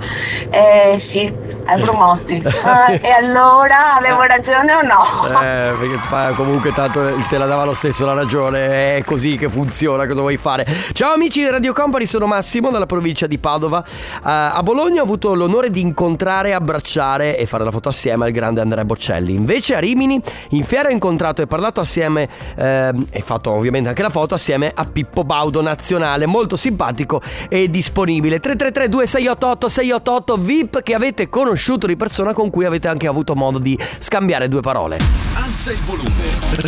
eh 0.49 0.97
sì, 0.99 1.33
è 1.73 1.79
Brumotti. 1.79 2.41
Ah, 2.69 2.91
e 2.91 3.09
allora 3.09 3.95
avevo 3.95 4.21
ragione 4.23 4.73
o 4.73 4.81
no? 4.81 5.41
Eh, 5.41 5.73
perché 5.79 6.33
comunque 6.35 6.73
tanto 6.73 7.15
te 7.29 7.37
la 7.37 7.45
dava 7.45 7.63
lo 7.63 7.73
stesso 7.73 8.05
la 8.05 8.13
ragione, 8.13 8.97
è 8.97 9.03
così 9.03 9.37
che 9.37 9.49
funziona, 9.49 10.05
cosa 10.05 10.19
vuoi 10.19 10.37
fare? 10.37 10.65
Ciao 10.93 11.13
amici 11.13 11.41
di 11.41 11.49
Radio 11.49 11.73
Company, 11.73 12.05
sono 12.05 12.25
Massimo 12.25 12.69
dalla 12.69 12.85
provincia 12.85 13.27
di 13.27 13.37
Padova. 13.37 13.83
Eh, 13.83 14.19
a 14.21 14.61
Bologna 14.61 15.01
ho 15.01 15.03
avuto 15.03 15.33
l'onore 15.33 15.71
di 15.71 15.79
incontrare, 15.79 16.53
abbracciare 16.53 17.37
e 17.37 17.45
fare 17.45 17.63
la 17.63 17.71
foto 17.71 17.89
assieme 17.89 18.25
al 18.25 18.31
grande 18.31 18.61
Andrea 18.61 18.83
Boccelli. 18.83 19.33
Invece 19.33 19.75
a 19.75 19.79
Rimini 19.79 20.21
in 20.49 20.63
fiera 20.63 20.89
ho 20.89 20.91
incontrato 20.91 21.41
e 21.41 21.47
parlato 21.47 21.79
assieme 21.79 22.27
ehm, 22.55 23.07
e 23.09 23.21
fatto 23.21 23.51
ovviamente 23.51 23.89
anche 23.89 24.01
la 24.01 24.09
foto 24.09 24.35
assieme 24.35 24.71
a 24.73 24.85
Pippo 24.85 25.23
Baudo 25.23 25.61
nazionale, 25.61 26.25
molto 26.25 26.55
simpatico 26.55 27.21
e 27.47 27.69
disponibile. 27.69 28.39
333 28.39 28.89
2688 28.89 29.69
688 29.69 30.37
VIP 30.37 30.83
che 30.83 30.93
avete 30.93 31.29
conosciuto 31.29 31.58
di 31.85 31.95
persona 31.95 32.33
con 32.33 32.49
cui 32.49 32.65
avete 32.65 32.87
anche 32.87 33.07
avuto 33.07 33.35
modo 33.35 33.59
di 33.59 33.77
scambiare 33.99 34.47
due 34.47 34.61
parole. 34.61 34.97
Alza 35.33 35.71
il 35.71 35.79
volume. 35.79 36.07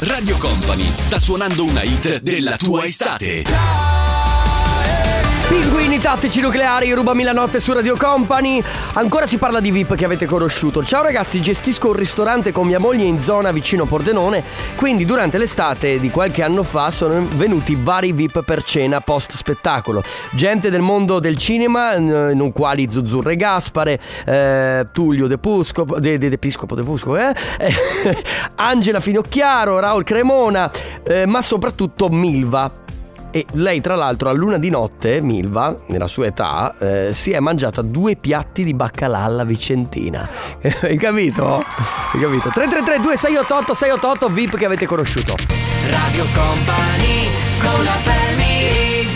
Radio 0.08 0.38
Company 0.38 0.91
sta 0.95 1.19
suonando 1.19 1.63
una 1.63 1.82
hit 1.82 2.21
della 2.21 2.58
tua 2.58 2.84
estate. 2.84 4.11
Pinguini 5.52 6.00
tattici 6.00 6.40
nucleari, 6.40 6.94
rubami 6.94 7.24
la 7.24 7.34
notte 7.34 7.60
su 7.60 7.74
Radio 7.74 7.98
Company. 7.98 8.64
Ancora 8.94 9.28
si 9.28 9.38
parla 9.38 9.60
di 9.60 9.70
VIP 9.70 9.96
che 9.96 10.06
avete 10.06 10.26
conosciuto. 10.26 10.82
Ciao 10.82 11.04
ragazzi, 11.04 11.42
gestisco 11.42 11.90
un 11.90 11.96
ristorante 11.96 12.54
con 12.54 12.66
mia 12.66 12.80
moglie 12.80 13.04
in 13.04 13.20
zona 13.20 13.52
vicino 13.52 13.84
Pordenone. 13.84 14.46
Quindi 14.78 15.04
durante 15.04 15.38
l'estate 15.38 16.00
di 16.00 16.10
qualche 16.10 16.42
anno 16.42 16.64
fa 16.64 16.90
sono 16.90 17.28
venuti 17.36 17.76
vari 17.78 18.14
VIP 18.14 18.44
per 18.44 18.64
cena 18.64 19.02
post 19.02 19.34
spettacolo. 19.34 20.02
Gente 20.32 20.70
del 20.70 20.80
mondo 20.80 21.20
del 21.20 21.38
cinema, 21.38 21.98
non 21.98 22.54
quali 22.54 22.90
Zuzzurre 22.90 23.36
Gaspare, 23.36 24.00
eh, 24.26 24.86
Tullio 24.94 25.28
De 25.28 25.38
Puscopo, 25.38 26.00
De, 26.00 26.18
De, 26.18 26.30
De 26.30 26.38
Piscopo 26.38 26.78
eh? 27.18 27.36
Eh, 27.60 27.74
Angela 28.56 29.02
Finocchiaro, 29.02 29.80
Raul 29.80 30.06
Cremona, 30.06 30.72
eh, 31.04 31.26
ma 31.26 31.42
soprattutto 31.42 32.08
Milva. 32.08 32.81
E 33.32 33.46
lei, 33.54 33.80
tra 33.80 33.96
l'altro, 33.96 34.28
a 34.28 34.34
luna 34.34 34.58
di 34.58 34.70
notte, 34.70 35.22
Milva, 35.22 35.74
nella 35.88 36.08
sua 36.08 36.26
età, 36.26 36.76
eh, 36.78 37.13
si 37.13 37.32
è 37.32 37.39
mangiata 37.39 37.82
due 37.82 38.17
piatti 38.17 38.65
di 38.65 38.74
baccalà 38.74 39.20
alla 39.20 39.46
Vicentina. 39.46 40.28
Hai 40.82 40.98
capito? 40.98 41.56
Hai 41.56 42.20
capito? 42.20 42.50
333 42.50 43.00
2688 43.00 43.74
688 43.74 44.30
VIP 44.30 44.58
che 44.58 44.65
avete 44.65 44.86
conosciuto. 44.86 45.36
Radio 45.89 46.26
Company 46.34 47.30
con 47.60 47.84
la 47.84 47.91
family 47.91 49.08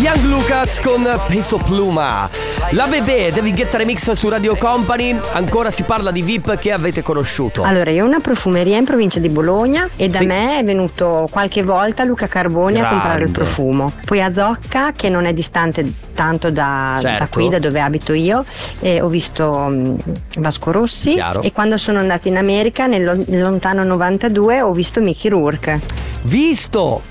Young 0.00 0.24
Lucas 0.24 0.80
con 0.80 1.06
Peso 1.28 1.58
Pluma. 1.58 2.49
La 2.72 2.86
Bebè, 2.86 3.32
David 3.32 3.56
Guetta 3.56 3.78
Remix 3.78 4.12
su 4.12 4.28
Radio 4.28 4.54
Company. 4.54 5.18
Ancora 5.32 5.72
si 5.72 5.82
parla 5.82 6.12
di 6.12 6.22
VIP 6.22 6.56
che 6.56 6.70
avete 6.70 7.02
conosciuto. 7.02 7.64
Allora, 7.64 7.90
io 7.90 8.04
ho 8.04 8.06
una 8.06 8.20
profumeria 8.20 8.76
in 8.76 8.84
provincia 8.84 9.18
di 9.18 9.28
Bologna 9.28 9.88
e 9.96 10.08
da 10.08 10.22
me 10.22 10.60
è 10.60 10.62
venuto 10.62 11.26
qualche 11.32 11.64
volta 11.64 12.04
Luca 12.04 12.28
Carboni 12.28 12.78
a 12.80 12.86
comprare 12.88 13.24
il 13.24 13.30
Grande. 13.32 13.38
profumo. 13.38 13.92
Poi 14.04 14.22
a 14.22 14.32
Zocca, 14.32 14.92
che 14.92 15.08
non 15.08 15.24
è 15.24 15.32
distante 15.32 15.84
tanto 16.14 16.52
da, 16.52 16.96
Certo. 17.00 17.18
da 17.18 17.28
qui, 17.28 17.48
da 17.48 17.58
dove 17.58 17.80
abito 17.80 18.12
io, 18.12 18.44
eh, 18.78 19.00
ho 19.00 19.08
visto 19.08 19.66
mm, 19.68 19.94
Vasco 20.38 20.70
Rossi 20.70 21.14
Chiaro. 21.14 21.42
e 21.42 21.50
quando 21.52 21.76
sono 21.76 21.98
andata 21.98 22.28
in 22.28 22.36
America 22.36 22.86
nel 22.86 23.24
lontano 23.30 23.82
92 23.82 24.60
ho 24.60 24.72
visto 24.72 25.00
Mickey 25.00 25.28
Rourke. 25.28 25.80
Visto! 26.22 27.09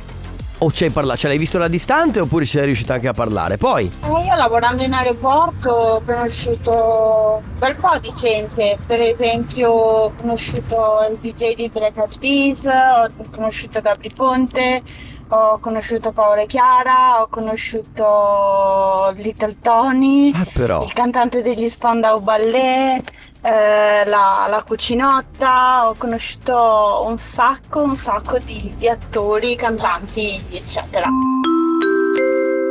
O 0.61 0.73
ci 0.73 0.83
hai 0.83 0.89
parlato? 0.89 1.19
Ce 1.19 1.27
l'hai 1.29 1.37
visto 1.37 1.57
da 1.57 1.69
distante 1.69 2.19
oppure 2.19 2.43
ci 2.43 2.57
sei 2.57 2.65
riuscita 2.65 2.95
anche 2.95 3.07
a 3.07 3.13
parlare? 3.13 3.55
Poi? 3.55 3.89
Eh, 4.03 4.25
io 4.25 4.35
lavorando 4.35 4.83
in 4.83 4.91
aeroporto 4.91 5.69
ho 5.69 6.01
conosciuto 6.05 7.41
un 7.41 7.57
bel 7.57 7.75
po' 7.77 7.97
di 7.99 8.11
gente, 8.17 8.77
per 8.85 9.01
esempio 9.01 9.69
ho 9.69 10.13
conosciuto 10.19 11.07
il 11.09 11.17
DJ 11.21 11.55
di 11.55 11.69
Black 11.69 11.95
Eyed 11.95 12.19
Peas, 12.19 12.65
ho 12.65 13.25
conosciuto 13.31 13.79
Gabri 13.79 14.11
Ponte, 14.13 14.83
ho 15.29 15.59
conosciuto 15.59 16.11
Paola 16.11 16.41
e 16.41 16.45
Chiara, 16.47 17.21
ho 17.21 17.27
conosciuto 17.27 19.13
Little 19.15 19.57
Tony, 19.61 20.31
però. 20.53 20.83
il 20.83 20.93
cantante 20.93 21.41
degli 21.41 21.69
Spandau 21.69 22.19
Ballet, 22.19 23.07
eh, 23.41 24.05
la, 24.05 24.47
la 24.49 24.63
cucinotta, 24.65 25.87
ho 25.87 25.95
conosciuto 25.97 27.03
un 27.05 27.17
sacco, 27.19 27.81
un 27.81 27.95
sacco 27.95 28.39
di, 28.39 28.73
di 28.77 28.87
attori, 28.87 29.55
cantanti, 29.55 30.41
eccetera. 30.49 31.07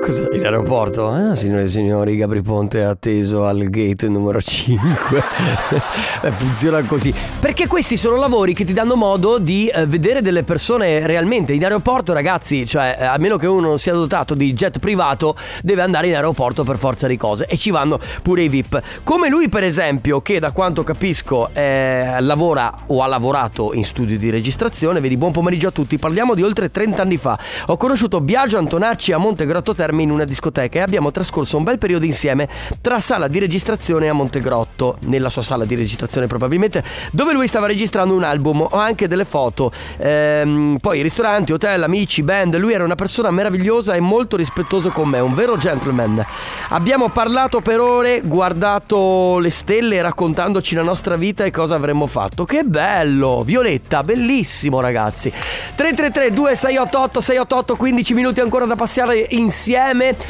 Cosa 0.09 0.27
in 0.33 0.43
aeroporto? 0.43 1.07
Ah, 1.11 1.35
signore 1.35 1.65
e 1.65 1.69
signori, 1.69 2.17
Gabri 2.17 2.41
Ponte 2.41 2.79
è 2.79 2.85
atteso 2.85 3.45
al 3.45 3.65
gate 3.69 4.09
numero 4.09 4.41
5. 4.41 5.23
Eh, 6.21 6.33
Funziona 6.33 6.83
così. 6.83 7.15
Perché 7.39 7.69
questi 7.69 7.97
sono 7.97 8.17
lavori 8.17 8.53
che 8.53 8.65
ti 8.65 8.73
danno 8.73 8.97
modo 8.97 9.39
di 9.39 9.69
eh, 9.69 9.87
vedere 9.87 10.21
delle 10.21 10.43
persone 10.43 11.07
realmente. 11.07 11.53
In 11.53 11.63
aeroporto, 11.63 12.13
ragazzi, 12.13 12.67
cioè, 12.67 12.97
eh, 12.99 13.05
a 13.05 13.17
meno 13.19 13.37
che 13.37 13.47
uno 13.47 13.69
non 13.69 13.79
sia 13.79 13.93
dotato 13.93 14.35
di 14.35 14.53
jet 14.53 14.81
privato, 14.81 15.37
deve 15.63 15.83
andare 15.83 16.09
in 16.09 16.15
aeroporto 16.17 16.65
per 16.65 16.77
forza 16.77 17.07
di 17.07 17.17
cose. 17.17 17.47
E 17.47 17.57
ci 17.57 17.71
vanno 17.71 18.01
pure 18.23 18.43
i 18.43 18.49
VIP. 18.49 18.83
Come 19.05 19.29
lui, 19.29 19.49
per 19.49 19.63
esempio, 19.63 20.21
che 20.21 20.41
da 20.41 20.51
quanto 20.51 20.83
capisco 20.83 21.51
eh, 21.53 22.17
lavora 22.19 22.75
o 22.87 23.03
ha 23.03 23.07
lavorato 23.07 23.73
in 23.75 23.85
studio 23.85 24.19
di 24.19 24.31
registrazione. 24.31 24.99
Vedi, 24.99 25.17
buon 25.17 25.31
pomeriggio 25.31 25.69
a 25.69 25.73
tutti. 25.73 25.99
Parliamo 25.99 26.35
di 26.35 26.43
oltre 26.43 26.73
30 26.73 27.03
anni 27.03 27.17
fa. 27.17 27.39
Ho 27.67 27.77
conosciuto 27.77 28.21
Biagio 28.21 28.59
Antonacci 28.59 29.13
a 29.13 29.19
Montegrotto 29.19 29.73
Terme 29.73 29.98
in 30.03 30.11
una 30.11 30.25
discoteca 30.25 30.79
e 30.79 30.83
abbiamo 30.83 31.11
trascorso 31.11 31.57
un 31.57 31.65
bel 31.65 31.79
periodo 31.79 32.05
insieme 32.05 32.49
tra 32.81 33.01
sala 33.01 33.29
di 33.29 33.39
registrazione 33.39 34.09
a 34.09 34.13
Montegrotto, 34.13 34.99
nella 35.07 35.31
sua 35.31 35.43
sala 35.43 35.65
di 35.65 35.75
registrazione 35.75 36.27
probabilmente, 36.27 36.83
dove 37.13 37.33
lui 37.33 37.47
stava 37.47 37.67
registrando 37.67 38.15
un 38.15 38.23
album. 38.23 38.61
Ho 38.61 38.77
anche 38.77 39.09
delle 39.09 39.25
foto. 39.25 39.73
Ehm, 39.99 40.79
poi 40.81 41.03
ristoranti, 41.03 41.53
hotel, 41.53 41.83
amici, 41.83 42.23
band. 42.23 42.57
Lui 42.57 42.73
era 42.73 42.85
una 42.85 42.95
persona 42.95 43.31
meravigliosa 43.31 43.95
e 43.95 44.01
molto 44.01 44.37
rispettoso 44.37 44.91
con 44.91 45.09
me, 45.09 45.21
un 45.21 45.35
vero 45.35 45.57
gentleman. 45.57 46.25
Abbiamo 46.71 47.09
parlato 47.09 47.61
per 47.61 47.81
ore, 47.81 48.21
guardato 48.23 49.39
le 49.39 49.51
stelle, 49.51 50.03
raccontandoci 50.03 50.75
la 50.75 50.83
nostra 50.83 51.17
vita 51.17 51.45
e 51.45 51.51
cosa 51.51 51.75
avremmo 51.75 52.07
fatto. 52.07 52.45
Che 52.45 52.65
bello! 52.65 53.43
Violetta, 53.45 54.03
bellissimo 54.03 54.81
ragazzi. 54.81 55.31
333 55.31 56.33
2688 56.33 57.21
688 57.21 57.77
15 57.77 58.15
minuti 58.15 58.41
ancora 58.41 58.65
da 58.65 58.77
passare 58.77 59.27
insieme. 59.31 59.78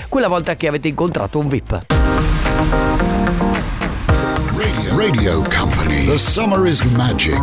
Quella 0.09 0.29
volta 0.29 0.57
che 0.57 0.69
avete 0.69 0.89
incontrato 0.89 1.39
un 1.39 1.49
VIP. 1.49 1.87
Radio 4.95 5.43
Company. 5.43 6.05
The 6.05 6.19
summer 6.19 6.67
is 6.67 6.83
magic. 6.95 7.41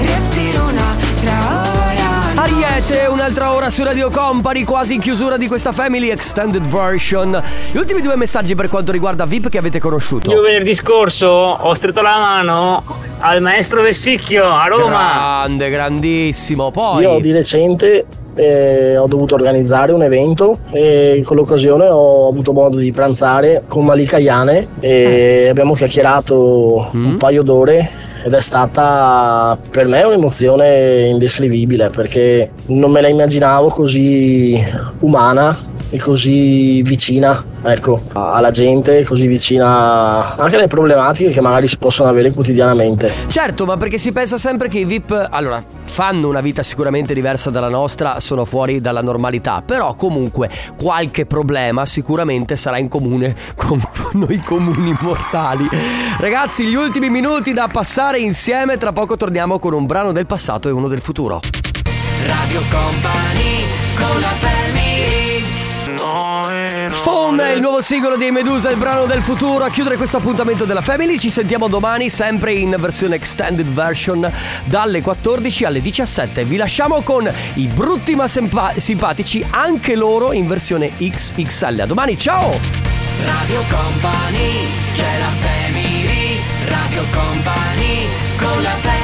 Respiro 0.00 0.64
un'altra 0.64 1.62
ora 1.76 2.08
Ariete, 2.34 3.06
un'altra 3.08 3.52
ora 3.52 3.70
su 3.70 3.84
Radio 3.84 4.10
Company, 4.10 4.64
quasi 4.64 4.94
in 4.94 5.00
chiusura 5.00 5.36
di 5.36 5.46
questa 5.46 5.70
Family 5.70 6.08
Extended 6.08 6.62
Version. 6.62 7.40
Gli 7.70 7.76
ultimi 7.76 8.00
due 8.00 8.16
messaggi 8.16 8.54
per 8.54 8.68
quanto 8.68 8.90
riguarda 8.90 9.26
VIP 9.26 9.48
che 9.50 9.58
avete 9.58 9.78
conosciuto. 9.78 10.32
Io 10.32 10.40
venerdì 10.40 10.74
scorso 10.74 11.26
ho 11.26 11.74
stretto 11.74 12.00
la 12.00 12.16
mano 12.16 12.82
al 13.18 13.40
maestro 13.42 13.82
Vessicchio 13.82 14.48
a 14.48 14.66
Roma. 14.66 14.88
Grande, 14.88 15.70
grandissimo. 15.70 16.70
Poi. 16.70 17.02
Io 17.02 17.20
di 17.20 17.32
recente 17.32 18.06
ho 18.38 19.06
dovuto 19.06 19.34
organizzare 19.34 19.92
un 19.92 20.02
evento 20.02 20.58
e 20.70 21.22
con 21.24 21.36
l'occasione 21.36 21.86
ho 21.88 22.28
avuto 22.28 22.52
modo 22.52 22.76
di 22.76 22.92
pranzare 22.92 23.64
con 23.66 23.84
Malika 23.84 24.18
Iane 24.18 24.68
e 24.80 25.48
abbiamo 25.48 25.74
chiacchierato 25.74 26.90
un 26.92 27.16
paio 27.16 27.42
d'ore 27.42 28.06
ed 28.24 28.32
è 28.32 28.40
stata 28.40 29.56
per 29.70 29.86
me 29.86 30.02
un'emozione 30.02 31.06
indescrivibile 31.06 31.90
perché 31.90 32.50
non 32.66 32.90
me 32.90 33.00
la 33.00 33.08
immaginavo 33.08 33.68
così 33.68 34.62
umana 35.00 35.56
e 35.90 35.98
così 35.98 36.82
vicina 36.82 37.42
ecco, 37.62 38.00
alla 38.12 38.50
gente, 38.50 39.04
così 39.04 39.26
vicina 39.26 40.36
anche 40.36 40.56
alle 40.56 40.66
problematiche 40.66 41.30
che 41.30 41.40
magari 41.40 41.66
si 41.66 41.78
possono 41.78 42.08
avere 42.08 42.32
quotidianamente. 42.32 43.12
Certo, 43.26 43.64
ma 43.64 43.76
perché 43.76 43.98
si 43.98 44.12
pensa 44.12 44.38
sempre 44.38 44.68
che 44.68 44.78
i 44.78 44.84
VIP, 44.84 45.28
allora, 45.30 45.62
fanno 45.84 46.28
una 46.28 46.40
vita 46.40 46.62
sicuramente 46.62 47.14
diversa 47.14 47.50
dalla 47.50 47.68
nostra, 47.68 48.20
sono 48.20 48.44
fuori 48.44 48.80
dalla 48.80 49.02
normalità, 49.02 49.62
però 49.64 49.94
comunque 49.94 50.50
qualche 50.76 51.26
problema 51.26 51.84
sicuramente 51.86 52.56
sarà 52.56 52.78
in 52.78 52.88
comune 52.88 53.34
con 53.56 53.80
noi 54.12 54.38
comuni 54.38 54.96
mortali. 55.00 55.68
Ragazzi, 56.18 56.66
gli 56.66 56.74
ultimi 56.74 57.10
minuti 57.10 57.52
da 57.52 57.68
passare 57.70 58.18
insieme, 58.18 58.76
tra 58.76 58.92
poco 58.92 59.16
torniamo 59.16 59.58
con 59.58 59.72
un 59.72 59.86
brano 59.86 60.12
del 60.12 60.26
passato 60.26 60.68
e 60.68 60.72
uno 60.72 60.88
del 60.88 61.00
futuro. 61.00 61.40
Radio 62.26 62.60
Company 62.70 63.64
con 63.96 64.20
la 64.20 64.47
è 67.36 67.50
il 67.50 67.60
nuovo 67.60 67.80
singolo 67.82 68.16
di 68.16 68.30
Medusa, 68.30 68.70
il 68.70 68.78
brano 68.78 69.04
del 69.04 69.20
futuro. 69.20 69.64
A 69.64 69.70
chiudere 69.70 69.96
questo 69.96 70.16
appuntamento 70.16 70.64
della 70.64 70.80
Family 70.80 71.18
ci 71.18 71.30
sentiamo 71.30 71.68
domani 71.68 72.08
sempre 72.08 72.54
in 72.54 72.74
versione 72.78 73.16
extended 73.16 73.66
version 73.66 74.30
dalle 74.64 75.02
14 75.02 75.64
alle 75.64 75.82
17. 75.82 76.44
Vi 76.44 76.56
lasciamo 76.56 77.02
con 77.02 77.30
i 77.54 77.66
brutti 77.66 78.14
ma 78.14 78.26
sempa- 78.26 78.72
simpatici, 78.78 79.44
anche 79.50 79.94
loro 79.94 80.32
in 80.32 80.48
versione 80.48 80.92
XXL. 80.96 81.80
A 81.80 81.86
domani, 81.86 82.18
ciao! 82.18 82.58
Radio 83.24 83.62
Company 83.68 84.66
c'è 84.94 85.18
la 85.18 85.30
family 85.40 86.40
Radio 86.66 87.02
Company 87.12 88.06
con 88.38 88.62
la 88.62 88.70
family 88.70 88.97